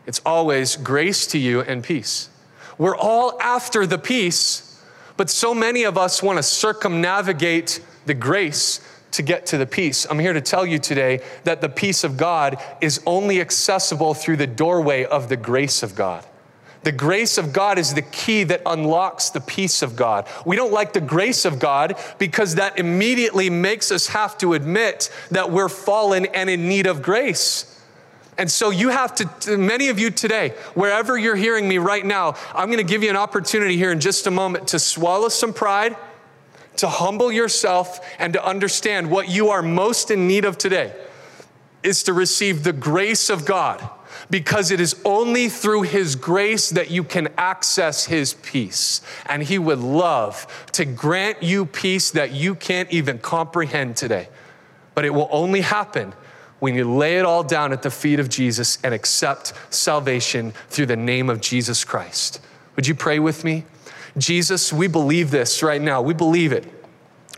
It's 0.05 0.21
always 0.25 0.75
grace 0.75 1.27
to 1.27 1.37
you 1.37 1.61
and 1.61 1.83
peace. 1.83 2.29
We're 2.77 2.95
all 2.95 3.41
after 3.41 3.85
the 3.87 3.97
peace, 3.97 4.81
but 5.17 5.29
so 5.29 5.53
many 5.53 5.83
of 5.83 5.97
us 5.97 6.21
want 6.21 6.37
to 6.37 6.43
circumnavigate 6.43 7.81
the 8.05 8.13
grace 8.13 8.79
to 9.11 9.23
get 9.23 9.47
to 9.47 9.57
the 9.57 9.65
peace. 9.65 10.05
I'm 10.09 10.19
here 10.19 10.33
to 10.33 10.41
tell 10.41 10.65
you 10.65 10.77
today 10.77 11.21
that 11.43 11.61
the 11.61 11.69
peace 11.69 12.03
of 12.03 12.17
God 12.17 12.61
is 12.81 13.01
only 13.05 13.41
accessible 13.41 14.13
through 14.13 14.37
the 14.37 14.47
doorway 14.47 15.05
of 15.05 15.27
the 15.27 15.37
grace 15.37 15.81
of 15.81 15.95
God. 15.95 16.23
The 16.87 16.93
grace 16.93 17.37
of 17.37 17.51
God 17.51 17.77
is 17.77 17.95
the 17.95 18.01
key 18.01 18.45
that 18.45 18.61
unlocks 18.65 19.29
the 19.29 19.41
peace 19.41 19.81
of 19.81 19.97
God. 19.97 20.25
We 20.45 20.55
don't 20.55 20.71
like 20.71 20.93
the 20.93 21.01
grace 21.01 21.43
of 21.43 21.59
God 21.59 21.99
because 22.17 22.55
that 22.55 22.79
immediately 22.79 23.49
makes 23.49 23.91
us 23.91 24.07
have 24.07 24.37
to 24.37 24.53
admit 24.53 25.13
that 25.31 25.51
we're 25.51 25.67
fallen 25.67 26.27
and 26.27 26.49
in 26.49 26.69
need 26.69 26.87
of 26.87 27.01
grace. 27.01 27.77
And 28.37 28.49
so 28.49 28.69
you 28.69 28.87
have 28.87 29.13
to, 29.15 29.57
many 29.57 29.89
of 29.89 29.99
you 29.99 30.09
today, 30.11 30.53
wherever 30.75 31.17
you're 31.17 31.35
hearing 31.35 31.67
me 31.67 31.77
right 31.77 32.05
now, 32.05 32.35
I'm 32.55 32.67
going 32.67 32.77
to 32.77 32.89
give 32.89 33.03
you 33.03 33.09
an 33.09 33.17
opportunity 33.17 33.75
here 33.75 33.91
in 33.91 33.99
just 33.99 34.25
a 34.25 34.31
moment 34.31 34.69
to 34.69 34.79
swallow 34.79 35.27
some 35.27 35.51
pride, 35.51 35.97
to 36.77 36.87
humble 36.87 37.33
yourself, 37.33 37.99
and 38.17 38.31
to 38.31 38.45
understand 38.45 39.11
what 39.11 39.27
you 39.27 39.49
are 39.49 39.61
most 39.61 40.09
in 40.09 40.25
need 40.25 40.45
of 40.45 40.57
today 40.57 40.95
is 41.83 42.03
to 42.03 42.13
receive 42.13 42.63
the 42.63 42.71
grace 42.71 43.29
of 43.29 43.43
God 43.43 43.89
because 44.29 44.71
it 44.71 44.79
is 44.79 44.99
only 45.05 45.49
through 45.49 45.83
His 45.83 46.15
grace 46.15 46.69
that 46.71 46.91
you 46.91 47.03
can 47.03 47.29
access 47.37 48.05
His 48.05 48.33
peace. 48.33 49.01
And 49.25 49.43
He 49.43 49.57
would 49.57 49.79
love 49.79 50.65
to 50.73 50.85
grant 50.85 51.43
you 51.43 51.65
peace 51.65 52.11
that 52.11 52.31
you 52.31 52.55
can't 52.55 52.91
even 52.91 53.19
comprehend 53.19 53.95
today. 53.95 54.29
But 54.95 55.05
it 55.05 55.13
will 55.13 55.29
only 55.31 55.61
happen 55.61 56.13
when 56.59 56.73
you 56.73 56.91
lay 56.91 57.19
it 57.19 57.25
all 57.25 57.43
down 57.43 57.71
at 57.71 57.83
the 57.83 57.91
feet 57.91 58.19
of 58.19 58.29
Jesus 58.29 58.79
and 58.83 58.93
accept 58.93 59.53
salvation 59.69 60.51
through 60.69 60.87
the 60.87 60.95
name 60.95 61.29
of 61.29 61.39
Jesus 61.39 61.83
Christ. 61.83 62.41
Would 62.75 62.87
you 62.87 62.95
pray 62.95 63.19
with 63.19 63.43
me? 63.43 63.65
Jesus, 64.17 64.73
we 64.73 64.87
believe 64.87 65.29
this 65.29 65.61
right 65.61 65.81
now. 65.81 66.01
We 66.01 66.13
believe 66.13 66.51
it. 66.51 66.65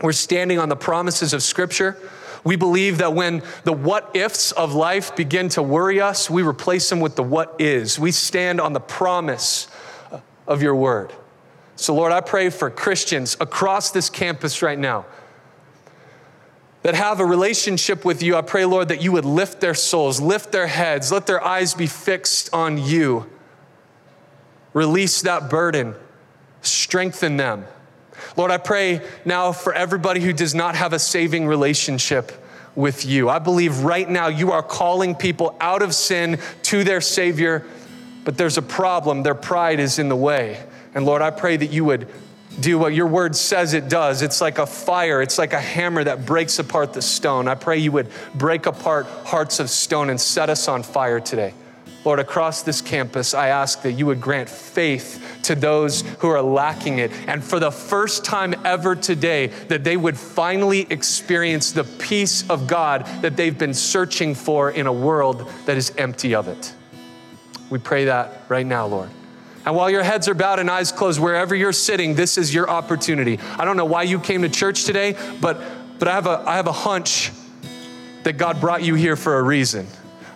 We're 0.02 0.12
standing 0.12 0.58
on 0.58 0.70
the 0.70 0.76
promises 0.76 1.34
of 1.34 1.42
Scripture. 1.42 1.98
We 2.44 2.56
believe 2.56 2.98
that 2.98 3.12
when 3.14 3.42
the 3.64 3.72
what 3.72 4.10
ifs 4.14 4.52
of 4.52 4.74
life 4.74 5.14
begin 5.14 5.48
to 5.50 5.62
worry 5.62 6.00
us, 6.00 6.30
we 6.30 6.42
replace 6.42 6.88
them 6.88 7.00
with 7.00 7.16
the 7.16 7.22
what 7.22 7.56
is. 7.58 7.98
We 7.98 8.12
stand 8.12 8.60
on 8.60 8.72
the 8.72 8.80
promise 8.80 9.68
of 10.46 10.62
your 10.62 10.74
word. 10.74 11.12
So, 11.76 11.94
Lord, 11.94 12.12
I 12.12 12.20
pray 12.20 12.50
for 12.50 12.70
Christians 12.70 13.36
across 13.40 13.90
this 13.90 14.10
campus 14.10 14.62
right 14.62 14.78
now 14.78 15.06
that 16.82 16.94
have 16.94 17.20
a 17.20 17.24
relationship 17.24 18.04
with 18.04 18.22
you. 18.22 18.36
I 18.36 18.42
pray, 18.42 18.64
Lord, 18.64 18.88
that 18.88 19.02
you 19.02 19.12
would 19.12 19.24
lift 19.24 19.60
their 19.60 19.74
souls, 19.74 20.20
lift 20.20 20.52
their 20.52 20.66
heads, 20.66 21.12
let 21.12 21.26
their 21.26 21.42
eyes 21.42 21.74
be 21.74 21.86
fixed 21.86 22.52
on 22.52 22.78
you. 22.78 23.26
Release 24.72 25.22
that 25.22 25.50
burden, 25.50 25.94
strengthen 26.62 27.36
them. 27.36 27.64
Lord, 28.36 28.50
I 28.50 28.58
pray 28.58 29.00
now 29.24 29.52
for 29.52 29.72
everybody 29.72 30.20
who 30.20 30.32
does 30.32 30.54
not 30.54 30.74
have 30.74 30.92
a 30.92 30.98
saving 30.98 31.46
relationship 31.46 32.32
with 32.74 33.04
you. 33.04 33.28
I 33.28 33.38
believe 33.38 33.80
right 33.80 34.08
now 34.08 34.28
you 34.28 34.52
are 34.52 34.62
calling 34.62 35.14
people 35.14 35.56
out 35.60 35.82
of 35.82 35.94
sin 35.94 36.38
to 36.64 36.84
their 36.84 37.00
Savior, 37.00 37.66
but 38.24 38.36
there's 38.36 38.58
a 38.58 38.62
problem. 38.62 39.22
Their 39.22 39.34
pride 39.34 39.80
is 39.80 39.98
in 39.98 40.08
the 40.08 40.16
way. 40.16 40.62
And 40.94 41.04
Lord, 41.04 41.22
I 41.22 41.30
pray 41.30 41.56
that 41.56 41.70
you 41.70 41.84
would 41.84 42.08
do 42.58 42.78
what 42.78 42.94
your 42.94 43.06
word 43.06 43.36
says 43.36 43.74
it 43.74 43.88
does. 43.88 44.22
It's 44.22 44.40
like 44.40 44.58
a 44.58 44.66
fire, 44.66 45.22
it's 45.22 45.38
like 45.38 45.52
a 45.52 45.60
hammer 45.60 46.02
that 46.04 46.26
breaks 46.26 46.58
apart 46.58 46.92
the 46.92 47.02
stone. 47.02 47.48
I 47.48 47.54
pray 47.54 47.78
you 47.78 47.92
would 47.92 48.08
break 48.34 48.66
apart 48.66 49.06
hearts 49.06 49.60
of 49.60 49.70
stone 49.70 50.10
and 50.10 50.20
set 50.20 50.50
us 50.50 50.68
on 50.68 50.82
fire 50.82 51.20
today. 51.20 51.54
Lord, 52.04 52.18
across 52.18 52.62
this 52.62 52.80
campus, 52.80 53.34
I 53.34 53.48
ask 53.48 53.82
that 53.82 53.92
you 53.92 54.06
would 54.06 54.20
grant 54.20 54.48
faith 54.48 55.40
to 55.42 55.54
those 55.54 56.00
who 56.20 56.28
are 56.28 56.40
lacking 56.40 56.98
it. 56.98 57.12
And 57.26 57.44
for 57.44 57.60
the 57.60 57.70
first 57.70 58.24
time 58.24 58.54
ever 58.64 58.96
today, 58.96 59.48
that 59.68 59.84
they 59.84 59.98
would 59.98 60.16
finally 60.16 60.86
experience 60.88 61.72
the 61.72 61.84
peace 61.84 62.48
of 62.48 62.66
God 62.66 63.04
that 63.20 63.36
they've 63.36 63.56
been 63.56 63.74
searching 63.74 64.34
for 64.34 64.70
in 64.70 64.86
a 64.86 64.92
world 64.92 65.46
that 65.66 65.76
is 65.76 65.92
empty 65.98 66.34
of 66.34 66.48
it. 66.48 66.72
We 67.68 67.78
pray 67.78 68.06
that 68.06 68.44
right 68.48 68.66
now, 68.66 68.86
Lord. 68.86 69.10
And 69.66 69.76
while 69.76 69.90
your 69.90 70.02
heads 70.02 70.26
are 70.26 70.34
bowed 70.34 70.58
and 70.58 70.70
eyes 70.70 70.90
closed, 70.90 71.20
wherever 71.20 71.54
you're 71.54 71.72
sitting, 71.72 72.14
this 72.14 72.38
is 72.38 72.52
your 72.54 72.68
opportunity. 72.70 73.38
I 73.58 73.66
don't 73.66 73.76
know 73.76 73.84
why 73.84 74.04
you 74.04 74.18
came 74.18 74.40
to 74.40 74.48
church 74.48 74.84
today, 74.84 75.16
but, 75.40 75.60
but 75.98 76.08
I, 76.08 76.14
have 76.14 76.26
a, 76.26 76.42
I 76.46 76.56
have 76.56 76.66
a 76.66 76.72
hunch 76.72 77.30
that 78.22 78.38
God 78.38 78.58
brought 78.58 78.82
you 78.82 78.94
here 78.94 79.16
for 79.16 79.38
a 79.38 79.42
reason. 79.42 79.86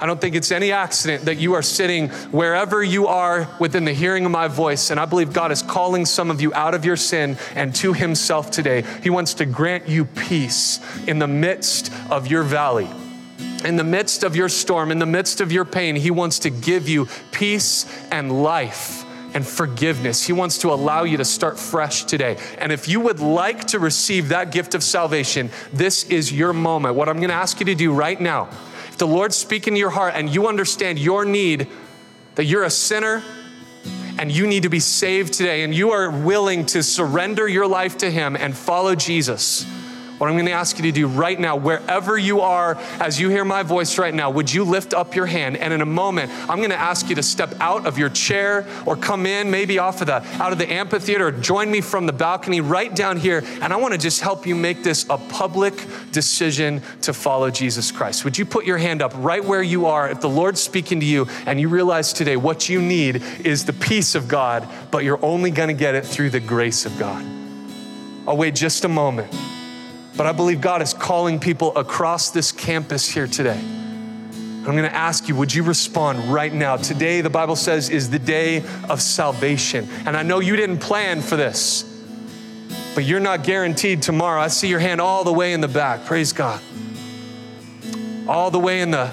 I 0.01 0.07
don't 0.07 0.21
think 0.21 0.35
it's 0.35 0.53
any 0.53 0.73
accident 0.73 1.25
that 1.25 1.37
you 1.37 1.55
are 1.55 1.63
sitting 1.63 2.09
wherever 2.31 2.83
you 2.83 3.07
are 3.07 3.49
within 3.59 3.85
the 3.85 3.93
hearing 3.93 4.25
of 4.25 4.31
my 4.31 4.49
voice. 4.49 4.91
And 4.91 4.99
I 4.99 5.05
believe 5.05 5.33
God 5.33 5.53
is 5.53 5.63
calling 5.63 6.05
some 6.07 6.31
of 6.31 6.41
you 6.41 6.53
out 6.55 6.75
of 6.75 6.85
your 6.85 6.97
sin 6.97 7.37
and 7.55 7.75
to 7.77 7.93
Himself 7.93 8.51
today. 8.51 8.85
He 9.03 9.11
wants 9.11 9.35
to 9.35 9.47
grant 9.47 9.89
you 9.89 10.05
peace 10.05 10.81
in 11.07 11.19
the 11.19 11.29
midst 11.29 11.93
of 12.11 12.27
your 12.27 12.43
valley. 12.43 12.89
In 13.65 13.77
the 13.77 13.85
midst 13.85 14.25
of 14.25 14.37
your 14.37 14.51
storm, 14.51 14.91
in 14.91 14.99
the 14.99 15.07
midst 15.07 15.41
of 15.41 15.51
your 15.51 15.65
pain, 15.65 15.97
He 15.97 16.11
wants 16.11 16.41
to 16.41 16.51
give 16.51 16.89
you 16.89 17.09
peace 17.33 17.87
and 18.11 18.43
life 18.43 19.05
and 19.35 19.47
forgiveness. 19.47 20.25
He 20.25 20.33
wants 20.33 20.59
to 20.59 20.73
allow 20.73 21.03
you 21.03 21.17
to 21.17 21.25
start 21.25 21.59
fresh 21.59 22.05
today. 22.05 22.39
And 22.59 22.71
if 22.71 22.89
you 22.89 23.01
would 23.01 23.21
like 23.21 23.65
to 23.69 23.79
receive 23.79 24.29
that 24.29 24.53
gift 24.53 24.75
of 24.75 24.83
salvation, 24.83 25.51
this 25.73 26.05
is 26.05 26.33
your 26.33 26.53
moment. 26.53 26.95
What 26.95 27.09
I'm 27.09 27.17
going 27.17 27.31
to 27.31 27.35
ask 27.35 27.59
you 27.59 27.67
to 27.67 27.75
do 27.75 27.93
right 27.93 28.21
now 28.21 28.49
if 28.95 28.99
the 28.99 29.09
Lord's 29.09 29.35
speaking 29.35 29.75
to 29.75 29.81
your 29.81 29.91
heart 29.91 30.15
and 30.15 30.33
you 30.33 30.47
understand 30.47 31.01
your 31.01 31.25
need, 31.25 31.67
that 32.37 32.45
you're 32.45 32.63
a 32.63 32.71
sinner 32.71 33.25
and 34.21 34.31
you 34.31 34.47
need 34.47 34.63
to 34.63 34.69
be 34.69 34.79
saved 34.79 35.33
today, 35.33 35.65
and 35.65 35.75
you 35.75 35.91
are 35.91 36.13
willing 36.13 36.65
to 36.67 36.81
surrender 36.81 37.49
your 37.49 37.67
life 37.67 37.99
to 37.99 38.09
Him 38.09 38.37
and 38.37 38.57
follow 38.57 38.95
Jesus 38.95 39.67
what 40.25 40.31
I'm 40.31 40.37
going 40.37 40.47
to 40.47 40.53
ask 40.53 40.79
you 40.79 40.85
to 40.85 40.93
do 40.93 41.07
right 41.07 41.39
now, 41.39 41.55
wherever 41.55 42.17
you 42.17 42.41
are, 42.41 42.77
as 42.99 43.21
you 43.21 43.29
hear 43.29 43.45
my 43.45 43.63
voice 43.63 43.99
right 43.99 44.15
now, 44.15 44.31
would 44.31 44.51
you 44.51 44.65
lift 44.65 44.95
up 44.95 45.15
your 45.15 45.27
hand? 45.27 45.59
And 45.59 45.71
in 45.71 45.83
a 45.83 45.87
moment, 45.87 46.33
I'm 46.49 46.61
going 46.61 46.71
to 46.71 46.81
ask 46.81 47.11
you 47.11 47.15
to 47.17 47.23
step 47.23 47.55
out 47.61 47.87
of 47.87 47.99
your 47.99 48.09
chair 48.09 48.67
or 48.87 48.97
come 48.97 49.27
in, 49.27 49.51
maybe 49.51 49.79
off 49.79 50.01
of 50.01 50.07
the 50.07 50.25
out 50.43 50.51
of 50.51 50.57
the 50.57 50.73
amphitheater, 50.73 51.27
or 51.27 51.31
join 51.31 51.71
me 51.71 51.83
from 51.83 52.07
the 52.07 52.13
balcony 52.15 52.63
right 52.63 52.95
down 52.97 53.19
here. 53.19 53.45
And 53.61 53.71
I 53.71 53.77
want 53.77 53.93
to 53.93 53.99
just 53.99 54.23
help 54.23 54.47
you 54.47 54.55
make 54.55 54.83
this 54.83 55.05
a 55.11 55.19
public 55.19 55.75
decision 56.11 56.81
to 57.03 57.13
follow 57.13 57.51
Jesus 57.51 57.93
Christ. 57.93 58.25
Would 58.25 58.39
you 58.39 58.47
put 58.47 58.65
your 58.65 58.79
hand 58.79 59.03
up 59.03 59.13
right 59.17 59.45
where 59.45 59.63
you 59.63 59.85
are 59.85 60.09
if 60.09 60.23
the 60.23 60.31
Lord's 60.31 60.63
speaking 60.63 61.01
to 61.01 61.07
you 61.07 61.29
and 61.45 61.61
you 61.61 61.69
realize 61.69 62.15
today 62.15 62.39
what 62.39 62.67
you 62.71 62.81
need 62.81 63.23
is 63.45 63.67
the 63.67 63.75
peace 63.75 64.15
of 64.15 64.27
God, 64.27 64.67
but 64.91 65.05
you're 65.05 65.23
only 65.23 65.51
going 65.51 65.69
to 65.69 65.75
get 65.75 65.95
it 65.95 66.07
through 66.07 66.31
the 66.31 66.41
grace 66.41 66.87
of 66.87 66.99
God? 66.99 67.23
I'll 68.27 68.39
wait 68.39 68.55
just 68.55 68.87
a 68.87 68.89
moment. 68.89 69.31
But 70.17 70.27
I 70.27 70.33
believe 70.33 70.61
God 70.61 70.81
is 70.83 70.95
calling 70.95 71.41
people 71.41 71.77
across 71.77 72.31
this 72.31 72.53
campus 72.53 73.09
here 73.09 73.27
today. 73.27 73.59
I'm 73.59 74.73
going 74.73 74.85
to 74.85 74.95
ask 74.95 75.29
you, 75.29 75.37
would 75.37 75.53
you 75.53 75.63
respond 75.63 76.33
right 76.33 76.53
now? 76.53 76.77
Today, 76.77 77.21
the 77.21 77.29
Bible 77.29 77.57
says, 77.57 77.91
is 77.91 78.09
the 78.09 78.19
day 78.19 78.63
of 78.89 79.03
salvation. 79.03 79.89
And 80.07 80.17
I 80.17 80.23
know 80.23 80.41
you 80.41 80.57
didn't 80.57 80.79
plan 80.79 81.21
for 81.21 81.37
this, 81.37 81.83
but 82.95 83.05
you're 83.05 83.21
not 83.21 83.45
guaranteed 83.45 84.01
tomorrow. 84.01 84.41
I 84.41 84.49
see 84.49 84.69
your 84.69 84.79
hand 84.79 85.03
all 85.03 85.23
the 85.23 85.33
way 85.33 85.53
in 85.53 85.61
the 85.61 85.69
back. 85.69 86.07
Praise 86.07 86.33
God. 86.33 86.63
All 88.27 88.51
the 88.51 88.59
way 88.59 88.81
in 88.81 88.91
the 88.91 89.11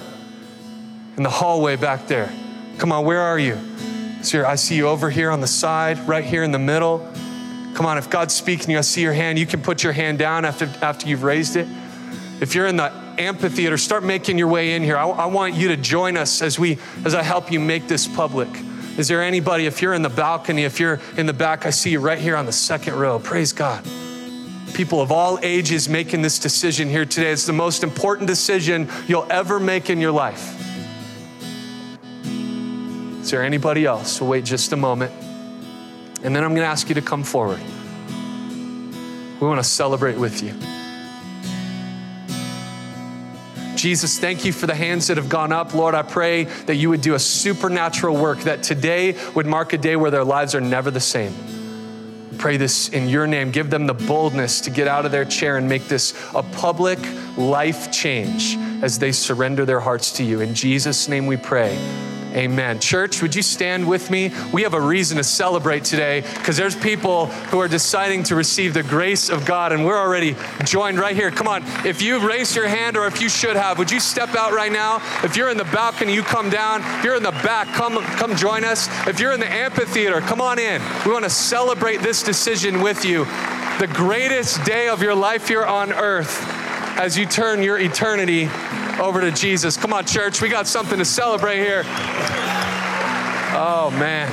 in 1.17 1.23
the 1.23 1.29
hallway 1.29 1.75
back 1.75 2.07
there. 2.07 2.31
Come 2.77 2.93
on, 2.93 3.03
where 3.03 3.19
are 3.19 3.37
you? 3.37 3.57
So 4.21 4.45
I 4.45 4.55
see 4.55 4.75
you 4.75 4.87
over 4.87 5.09
here 5.09 5.29
on 5.29 5.41
the 5.41 5.47
side, 5.47 5.99
right 6.07 6.23
here 6.23 6.43
in 6.43 6.51
the 6.51 6.59
middle. 6.59 7.05
Come 7.73 7.85
on, 7.85 7.97
if 7.97 8.09
God's 8.09 8.33
speaking 8.33 8.75
I 8.75 8.81
see 8.81 9.01
your 9.01 9.13
hand. 9.13 9.39
You 9.39 9.45
can 9.45 9.61
put 9.61 9.83
your 9.83 9.93
hand 9.93 10.19
down 10.19 10.45
after, 10.45 10.65
after 10.81 11.07
you've 11.07 11.23
raised 11.23 11.55
it. 11.55 11.67
If 12.41 12.55
you're 12.55 12.67
in 12.67 12.75
the 12.75 12.91
amphitheater, 13.17 13.77
start 13.77 14.03
making 14.03 14.37
your 14.37 14.47
way 14.47 14.73
in 14.73 14.83
here. 14.83 14.97
I, 14.97 15.05
I 15.05 15.25
want 15.27 15.53
you 15.53 15.67
to 15.69 15.77
join 15.77 16.17
us 16.17 16.41
as 16.41 16.57
we 16.57 16.79
as 17.05 17.13
I 17.13 17.21
help 17.21 17.51
you 17.51 17.59
make 17.59 17.87
this 17.87 18.07
public. 18.07 18.49
Is 18.97 19.07
there 19.07 19.23
anybody, 19.23 19.67
if 19.67 19.81
you're 19.81 19.93
in 19.93 20.01
the 20.01 20.09
balcony, 20.09 20.63
if 20.63 20.79
you're 20.79 20.99
in 21.17 21.25
the 21.25 21.33
back, 21.33 21.65
I 21.65 21.69
see 21.69 21.91
you 21.91 21.99
right 21.99 22.19
here 22.19 22.35
on 22.35 22.45
the 22.45 22.51
second 22.51 22.95
row. 22.95 23.19
Praise 23.19 23.53
God. 23.53 23.85
People 24.73 25.01
of 25.01 25.11
all 25.11 25.39
ages 25.41 25.87
making 25.87 26.21
this 26.21 26.39
decision 26.39 26.89
here 26.89 27.05
today. 27.05 27.31
It's 27.31 27.45
the 27.45 27.53
most 27.53 27.83
important 27.83 28.27
decision 28.27 28.89
you'll 29.07 29.27
ever 29.29 29.59
make 29.59 29.89
in 29.89 29.99
your 29.99 30.11
life. 30.11 30.57
Is 33.21 33.29
there 33.29 33.43
anybody 33.43 33.85
else? 33.85 34.19
We'll 34.19 34.31
wait 34.31 34.45
just 34.45 34.73
a 34.73 34.77
moment. 34.77 35.13
And 36.23 36.35
then 36.35 36.43
I'm 36.43 36.51
going 36.51 36.65
to 36.65 36.71
ask 36.71 36.89
you 36.89 36.95
to 36.95 37.01
come 37.01 37.23
forward. 37.23 37.59
We 39.39 39.47
want 39.47 39.59
to 39.59 39.63
celebrate 39.63 40.17
with 40.17 40.43
you. 40.43 40.53
Jesus, 43.75 44.19
thank 44.19 44.45
you 44.45 44.53
for 44.53 44.67
the 44.67 44.75
hands 44.75 45.07
that 45.07 45.17
have 45.17 45.29
gone 45.29 45.51
up. 45.51 45.73
Lord, 45.73 45.95
I 45.95 46.03
pray 46.03 46.43
that 46.43 46.75
you 46.75 46.89
would 46.89 47.01
do 47.01 47.15
a 47.15 47.19
supernatural 47.19 48.15
work, 48.15 48.41
that 48.41 48.61
today 48.61 49.17
would 49.33 49.47
mark 49.47 49.73
a 49.73 49.77
day 49.79 49.95
where 49.95 50.11
their 50.11 50.23
lives 50.23 50.53
are 50.53 50.61
never 50.61 50.91
the 50.91 50.99
same. 50.99 51.33
Pray 52.37 52.57
this 52.57 52.89
in 52.89 53.09
your 53.09 53.25
name. 53.25 53.49
Give 53.49 53.71
them 53.71 53.87
the 53.87 53.95
boldness 53.95 54.61
to 54.61 54.69
get 54.69 54.87
out 54.87 55.07
of 55.07 55.11
their 55.11 55.25
chair 55.25 55.57
and 55.57 55.67
make 55.67 55.87
this 55.87 56.13
a 56.35 56.43
public 56.43 56.99
life 57.37 57.91
change 57.91 58.55
as 58.83 58.99
they 58.99 59.11
surrender 59.11 59.65
their 59.65 59.79
hearts 59.79 60.11
to 60.13 60.23
you. 60.23 60.41
In 60.41 60.53
Jesus' 60.53 61.07
name 61.07 61.25
we 61.25 61.37
pray. 61.37 61.75
Amen. 62.33 62.79
Church, 62.79 63.21
would 63.21 63.35
you 63.35 63.41
stand 63.41 63.85
with 63.85 64.09
me? 64.09 64.31
We 64.53 64.63
have 64.63 64.73
a 64.73 64.79
reason 64.79 65.17
to 65.17 65.23
celebrate 65.23 65.83
today 65.83 66.21
because 66.21 66.55
there's 66.55 66.75
people 66.75 67.25
who 67.25 67.59
are 67.59 67.67
deciding 67.67 68.23
to 68.23 68.35
receive 68.35 68.73
the 68.73 68.83
grace 68.83 69.29
of 69.29 69.45
God, 69.45 69.73
and 69.73 69.85
we're 69.85 69.99
already 69.99 70.37
joined 70.63 70.97
right 70.97 71.13
here. 71.13 71.29
Come 71.29 71.49
on, 71.49 71.63
if 71.85 72.01
you 72.01 72.25
raised 72.25 72.55
your 72.55 72.69
hand 72.69 72.95
or 72.95 73.05
if 73.05 73.21
you 73.21 73.27
should 73.27 73.57
have, 73.57 73.77
would 73.77 73.91
you 73.91 73.99
step 73.99 74.33
out 74.35 74.53
right 74.53 74.71
now? 74.71 75.01
If 75.23 75.35
you're 75.35 75.49
in 75.49 75.57
the 75.57 75.65
balcony, 75.65 76.13
you 76.13 76.23
come 76.23 76.49
down. 76.49 76.81
If 76.99 77.03
you're 77.03 77.15
in 77.15 77.23
the 77.23 77.31
back, 77.31 77.67
come, 77.75 78.01
come 78.01 78.33
join 78.37 78.63
us. 78.63 78.87
If 79.07 79.19
you're 79.19 79.33
in 79.33 79.41
the 79.41 79.51
amphitheater, 79.51 80.21
come 80.21 80.39
on 80.39 80.57
in. 80.57 80.81
We 81.05 81.11
want 81.11 81.25
to 81.25 81.29
celebrate 81.29 81.97
this 81.97 82.23
decision 82.23 82.81
with 82.81 83.03
you. 83.03 83.25
The 83.79 83.89
greatest 83.91 84.63
day 84.63 84.87
of 84.87 85.01
your 85.01 85.15
life 85.15 85.49
here 85.49 85.65
on 85.65 85.91
earth 85.91 86.47
as 86.97 87.17
you 87.17 87.25
turn 87.25 87.63
your 87.63 87.79
eternity 87.79 88.47
over 88.99 89.21
to 89.21 89.31
Jesus. 89.31 89.77
Come 89.77 89.93
on, 89.93 90.05
church, 90.05 90.41
we 90.41 90.49
got 90.49 90.67
something 90.67 90.99
to 90.99 91.05
celebrate 91.05 91.57
here. 91.57 91.83
Oh, 93.63 93.91
man. 93.91 94.27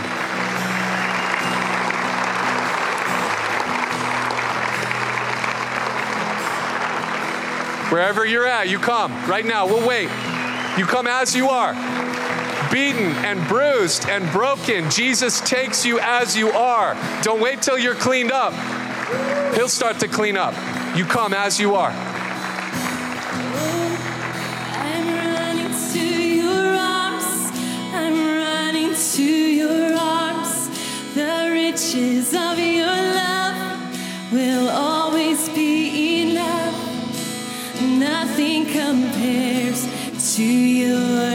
Wherever 7.93 8.25
you're 8.25 8.47
at, 8.47 8.71
you 8.71 8.79
come 8.79 9.12
right 9.29 9.45
now. 9.45 9.67
We'll 9.67 9.87
wait. 9.87 10.09
You 10.79 10.87
come 10.87 11.07
as 11.07 11.37
you 11.37 11.51
are, 11.51 11.75
beaten 12.73 13.12
and 13.23 13.47
bruised 13.49 14.09
and 14.09 14.27
broken. 14.33 14.88
Jesus 14.88 15.43
takes 15.43 15.85
you 15.85 16.01
as 16.01 16.35
you 16.35 16.49
are. 16.49 16.97
Don't 17.21 17.43
wait 17.43 17.61
till 17.61 17.79
you're 17.79 17.97
cleaned 17.97 18.33
up. 18.33 18.55
He'll 19.57 19.69
start 19.69 19.99
to 20.01 20.09
clean 20.09 20.38
up. 20.38 20.55
You 20.97 21.05
come 21.05 21.35
as 21.35 21.61
you 21.61 21.75
are. 21.75 22.08
Riches 31.79 32.35
of 32.35 32.59
your 32.59 32.87
love 32.87 34.33
will 34.33 34.69
always 34.69 35.49
be 35.51 36.23
enough. 36.23 36.75
Nothing 37.81 38.67
compares 38.67 39.87
to 40.35 40.43
your 40.43 41.29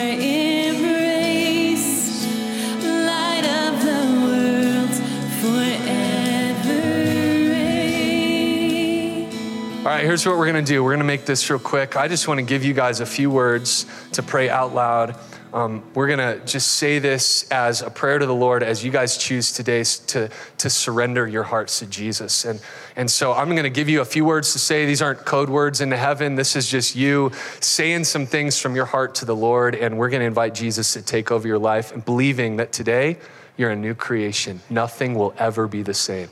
right, 10.03 10.07
here's 10.09 10.25
what 10.25 10.37
we're 10.37 10.51
going 10.51 10.63
to 10.63 10.69
do. 10.69 10.83
We're 10.83 10.91
going 10.91 10.99
to 10.99 11.05
make 11.05 11.25
this 11.25 11.49
real 11.49 11.59
quick. 11.59 11.95
I 11.95 12.09
just 12.09 12.27
want 12.27 12.39
to 12.39 12.45
give 12.45 12.65
you 12.65 12.73
guys 12.73 12.99
a 12.99 13.05
few 13.05 13.31
words 13.31 13.85
to 14.11 14.21
pray 14.21 14.49
out 14.49 14.75
loud 14.75 15.15
um, 15.53 15.83
we're 15.93 16.07
going 16.07 16.17
to 16.17 16.43
just 16.47 16.73
say 16.73 16.97
this 16.97 17.47
as 17.51 17.83
a 17.83 17.89
prayer 17.91 18.17
to 18.17 18.25
the 18.25 18.33
Lord 18.33 18.63
as 18.63 18.83
you 18.83 18.89
guys 18.89 19.17
choose 19.17 19.51
today 19.51 19.83
to, 20.07 20.27
to 20.57 20.69
surrender 20.69 21.27
your 21.27 21.43
hearts 21.43 21.77
to 21.79 21.85
Jesus. 21.85 22.43
And, 22.43 22.59
and 22.95 23.09
so 23.09 23.33
I'm 23.33 23.49
going 23.49 23.61
to 23.61 23.69
give 23.69 23.87
you 23.87 24.01
a 24.01 24.05
few 24.05 24.25
words 24.25 24.53
to 24.53 24.59
say. 24.59 24.87
These 24.87 25.03
aren't 25.03 25.19
code 25.19 25.51
words 25.51 25.79
into 25.79 25.95
heaven. 25.95 26.33
This 26.33 26.55
is 26.55 26.67
just 26.67 26.95
you 26.95 27.31
saying 27.59 28.05
some 28.05 28.25
things 28.25 28.59
from 28.59 28.75
your 28.75 28.85
heart 28.85 29.13
to 29.15 29.25
the 29.25 29.35
Lord. 29.35 29.75
And 29.75 29.99
we're 29.99 30.09
going 30.09 30.21
to 30.21 30.25
invite 30.25 30.55
Jesus 30.55 30.91
to 30.93 31.03
take 31.03 31.31
over 31.31 31.47
your 31.47 31.59
life 31.59 31.91
and 31.91 32.03
believing 32.03 32.57
that 32.57 32.71
today 32.71 33.17
you're 33.55 33.69
a 33.69 33.75
new 33.75 33.93
creation. 33.93 34.59
Nothing 34.71 35.13
will 35.13 35.35
ever 35.37 35.67
be 35.67 35.83
the 35.83 35.93
same. 35.93 36.29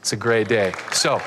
It's 0.00 0.12
a 0.12 0.16
great 0.16 0.48
day. 0.48 0.74
So, 0.90 1.20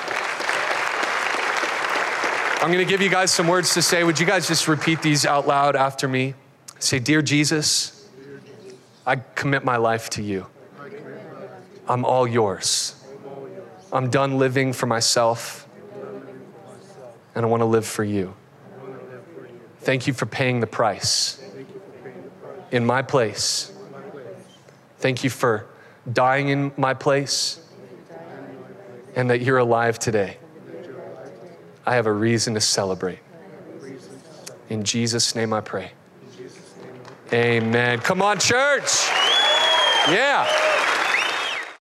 I'm 2.61 2.73
going 2.73 2.85
to 2.85 2.89
give 2.89 3.01
you 3.01 3.09
guys 3.09 3.31
some 3.31 3.47
words 3.47 3.73
to 3.75 3.81
say. 3.81 4.03
Would 4.03 4.19
you 4.19 4.25
guys 4.25 4.45
just 4.45 4.67
repeat 4.67 5.01
these 5.01 5.25
out 5.25 5.47
loud 5.47 5.77
after 5.77 6.09
me? 6.09 6.33
Say, 6.77 6.99
Dear 6.99 7.21
Jesus, 7.21 8.09
I 9.05 9.15
commit 9.15 9.63
my 9.63 9.77
life 9.77 10.09
to 10.11 10.21
you. 10.21 10.45
I'm 11.87 12.03
all 12.03 12.27
yours. 12.27 13.01
I'm 13.93 14.09
done 14.09 14.37
living 14.37 14.73
for 14.73 14.87
myself, 14.87 15.69
and 17.33 17.45
I 17.45 17.47
want 17.47 17.61
to 17.61 17.65
live 17.65 17.85
for 17.85 18.03
you. 18.03 18.33
Thank 19.79 20.05
you 20.05 20.11
for 20.11 20.25
paying 20.25 20.59
the 20.59 20.67
price 20.67 21.41
in 22.71 22.85
my 22.85 23.01
place. 23.03 23.71
Thank 24.97 25.23
you 25.23 25.29
for 25.29 25.65
dying 26.11 26.49
in 26.49 26.73
my 26.75 26.93
place, 26.93 27.65
and 29.15 29.29
that 29.29 29.39
you're 29.39 29.59
alive 29.59 29.97
today. 29.97 30.38
I 31.89 31.95
have 31.95 32.05
a 32.05 32.13
reason 32.13 32.53
to 32.53 32.61
celebrate. 32.61 33.17
In 34.69 34.83
Jesus' 34.83 35.33
name 35.33 35.53
I 35.53 35.61
pray. 35.61 35.93
Amen. 37.33 37.97
Come 38.01 38.21
on, 38.21 38.37
church. 38.37 39.07
Yeah. 40.07 40.68